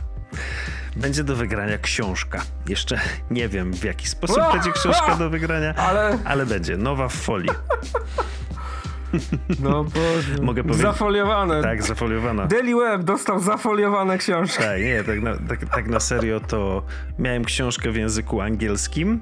Będzie 0.95 1.23
do 1.23 1.35
wygrania 1.35 1.77
książka. 1.77 2.41
Jeszcze 2.69 2.99
nie 3.31 3.49
wiem 3.49 3.73
w 3.73 3.83
jaki 3.83 4.07
sposób 4.07 4.43
będzie 4.53 4.71
książka 4.71 5.15
do 5.15 5.29
wygrania, 5.29 5.75
ale, 5.75 6.17
ale 6.25 6.45
będzie. 6.45 6.77
Nowa 6.77 7.07
w 7.07 7.13
folii. 7.13 7.49
No 9.59 9.83
Boże. 9.83 10.41
Mogę 10.41 10.63
powiedzieć. 10.63 10.81
Zafoliowane. 10.81 11.61
Tak, 11.61 11.83
zafoliowana. 11.83 12.47
Daily 12.47 12.75
Web 12.75 13.03
dostał 13.03 13.39
zafoliowane 13.39 14.17
książki. 14.17 14.57
Tak, 14.63 14.81
nie, 14.81 15.03
tak 15.03 15.21
na, 15.21 15.37
tak, 15.47 15.65
tak 15.75 15.87
na 15.87 15.99
serio 15.99 16.39
to 16.39 16.83
miałem 17.19 17.45
książkę 17.45 17.91
w 17.91 17.95
języku 17.95 18.41
angielskim 18.41 19.19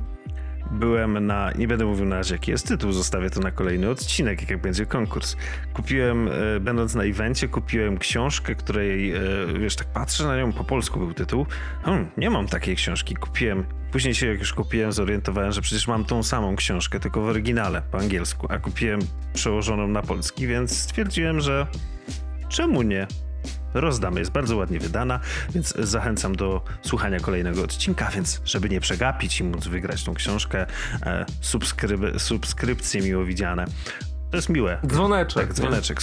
byłem 0.71 1.25
na, 1.25 1.51
nie 1.51 1.67
będę 1.67 1.85
mówił 1.85 2.05
na 2.05 2.15
razie 2.15 2.35
jaki 2.35 2.51
jest 2.51 2.67
tytuł, 2.67 2.91
zostawię 2.91 3.29
to 3.29 3.39
na 3.39 3.51
kolejny 3.51 3.89
odcinek, 3.89 4.49
jak 4.49 4.61
będzie 4.61 4.85
konkurs. 4.85 5.35
Kupiłem, 5.73 6.27
e, 6.27 6.59
będąc 6.59 6.95
na 6.95 7.03
evencie, 7.03 7.47
kupiłem 7.47 7.97
książkę, 7.97 8.55
której, 8.55 9.11
e, 9.11 9.19
wiesz, 9.59 9.75
tak 9.75 9.87
patrzę 9.87 10.23
na 10.23 10.37
nią, 10.37 10.53
po 10.53 10.63
polsku 10.63 10.99
był 10.99 11.13
tytuł. 11.13 11.45
Hmm, 11.83 12.07
nie 12.17 12.29
mam 12.29 12.47
takiej 12.47 12.75
książki, 12.75 13.15
kupiłem, 13.15 13.65
później 13.91 14.15
się 14.15 14.27
jak 14.27 14.39
już 14.39 14.53
kupiłem, 14.53 14.91
zorientowałem, 14.91 15.51
że 15.51 15.61
przecież 15.61 15.87
mam 15.87 16.05
tą 16.05 16.23
samą 16.23 16.55
książkę, 16.55 16.99
tylko 16.99 17.21
w 17.21 17.25
oryginale, 17.25 17.81
po 17.91 17.97
angielsku, 17.97 18.47
a 18.49 18.59
kupiłem 18.59 18.99
przełożoną 19.33 19.87
na 19.87 20.01
polski, 20.01 20.47
więc 20.47 20.79
stwierdziłem, 20.79 21.39
że 21.39 21.67
czemu 22.49 22.81
nie? 22.81 23.07
Rozdamy. 23.73 24.19
Jest 24.19 24.31
bardzo 24.31 24.55
ładnie 24.57 24.79
wydana, 24.79 25.19
więc 25.49 25.73
zachęcam 25.79 26.35
do 26.35 26.61
słuchania 26.81 27.19
kolejnego 27.19 27.63
odcinka, 27.63 28.09
więc 28.09 28.41
żeby 28.45 28.69
nie 28.69 28.79
przegapić 28.79 29.39
i 29.39 29.43
móc 29.43 29.67
wygrać 29.67 30.03
tą 30.03 30.13
książkę, 30.13 30.65
e, 31.03 31.25
subskryb- 31.41 32.19
subskrypcje 32.19 33.01
miło 33.01 33.25
widziane. 33.25 33.65
To 34.31 34.37
jest 34.37 34.49
miłe. 34.49 34.77
Dzwoneczek. 34.87 35.43
Tak, 35.47 35.53
dzwoneczek. 35.53 35.99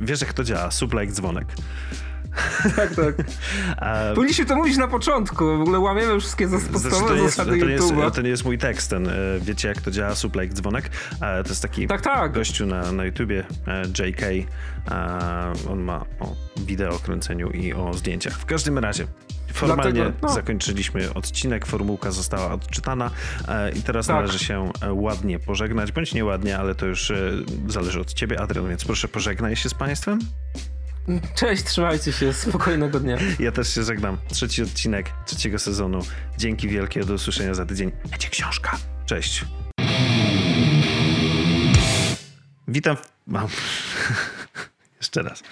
Wiesz 0.00 0.20
jak 0.20 0.32
to 0.32 0.44
działa? 0.44 0.70
Sub, 0.70 0.92
like, 0.94 1.12
dzwonek. 1.12 1.46
Tak, 2.76 2.94
tak. 2.94 3.14
A... 3.76 4.14
Powinniśmy 4.14 4.44
to 4.44 4.56
mówić 4.56 4.76
na 4.76 4.88
początku, 4.88 5.58
w 5.58 5.60
ogóle 5.60 5.78
łamiemy 5.78 6.20
wszystkie 6.20 6.48
podstawowe 6.48 7.18
zasady 7.18 7.60
to 7.60 7.66
nie, 7.66 7.72
jest, 7.72 8.14
to 8.14 8.22
nie 8.22 8.28
jest 8.28 8.44
mój 8.44 8.58
tekst, 8.58 8.90
ten, 8.90 9.08
e, 9.08 9.12
wiecie 9.40 9.68
jak 9.68 9.80
to 9.80 9.90
działa, 9.90 10.14
suplek 10.14 10.54
dzwonek? 10.54 10.90
To 11.20 11.48
jest 11.48 11.62
taki 11.62 11.86
tak, 11.86 12.00
tak. 12.00 12.32
gościu 12.32 12.66
na, 12.66 12.92
na 12.92 13.04
YouTubie, 13.04 13.44
e, 13.66 13.82
JK, 13.82 14.48
on 15.70 15.80
ma 15.80 16.04
o 16.20 16.36
wideo 16.56 16.94
o 16.94 16.98
kręceniu 16.98 17.50
i 17.50 17.72
o 17.72 17.94
zdjęciach. 17.94 18.38
W 18.38 18.44
każdym 18.44 18.78
razie, 18.78 19.06
Formalnie 19.54 19.92
Dlatego, 19.92 20.18
no. 20.22 20.28
zakończyliśmy 20.28 21.14
odcinek, 21.14 21.66
formułka 21.66 22.10
została 22.10 22.52
odczytana 22.52 23.10
e, 23.48 23.70
i 23.70 23.82
teraz 23.82 24.06
tak. 24.06 24.16
należy 24.16 24.38
się 24.38 24.72
e, 24.80 24.92
ładnie 24.92 25.38
pożegnać, 25.38 25.92
bądź 25.92 26.14
nieładnie, 26.14 26.58
ale 26.58 26.74
to 26.74 26.86
już 26.86 27.10
e, 27.10 27.32
zależy 27.66 28.00
od 28.00 28.14
ciebie, 28.14 28.40
Adrian, 28.40 28.68
więc 28.68 28.84
proszę 28.84 29.08
pożegnaj 29.08 29.56
się 29.56 29.68
z 29.68 29.74
państwem. 29.74 30.18
Cześć, 31.34 31.64
trzymajcie 31.64 32.12
się, 32.12 32.32
spokojnego 32.32 33.00
dnia. 33.00 33.16
Ja 33.38 33.52
też 33.52 33.74
się 33.74 33.82
żegnam. 33.82 34.18
Trzeci 34.28 34.62
odcinek 34.62 35.10
trzeciego 35.26 35.58
sezonu. 35.58 35.98
Dzięki 36.38 36.68
wielkie, 36.68 37.04
do 37.04 37.14
usłyszenia 37.14 37.54
za 37.54 37.66
tydzień. 37.66 37.92
Będzie 38.10 38.28
książka. 38.28 38.78
Cześć. 39.06 39.44
Witam. 42.68 42.96
Mam. 43.26 43.48
Jeszcze 45.00 45.22
raz. 45.22 45.42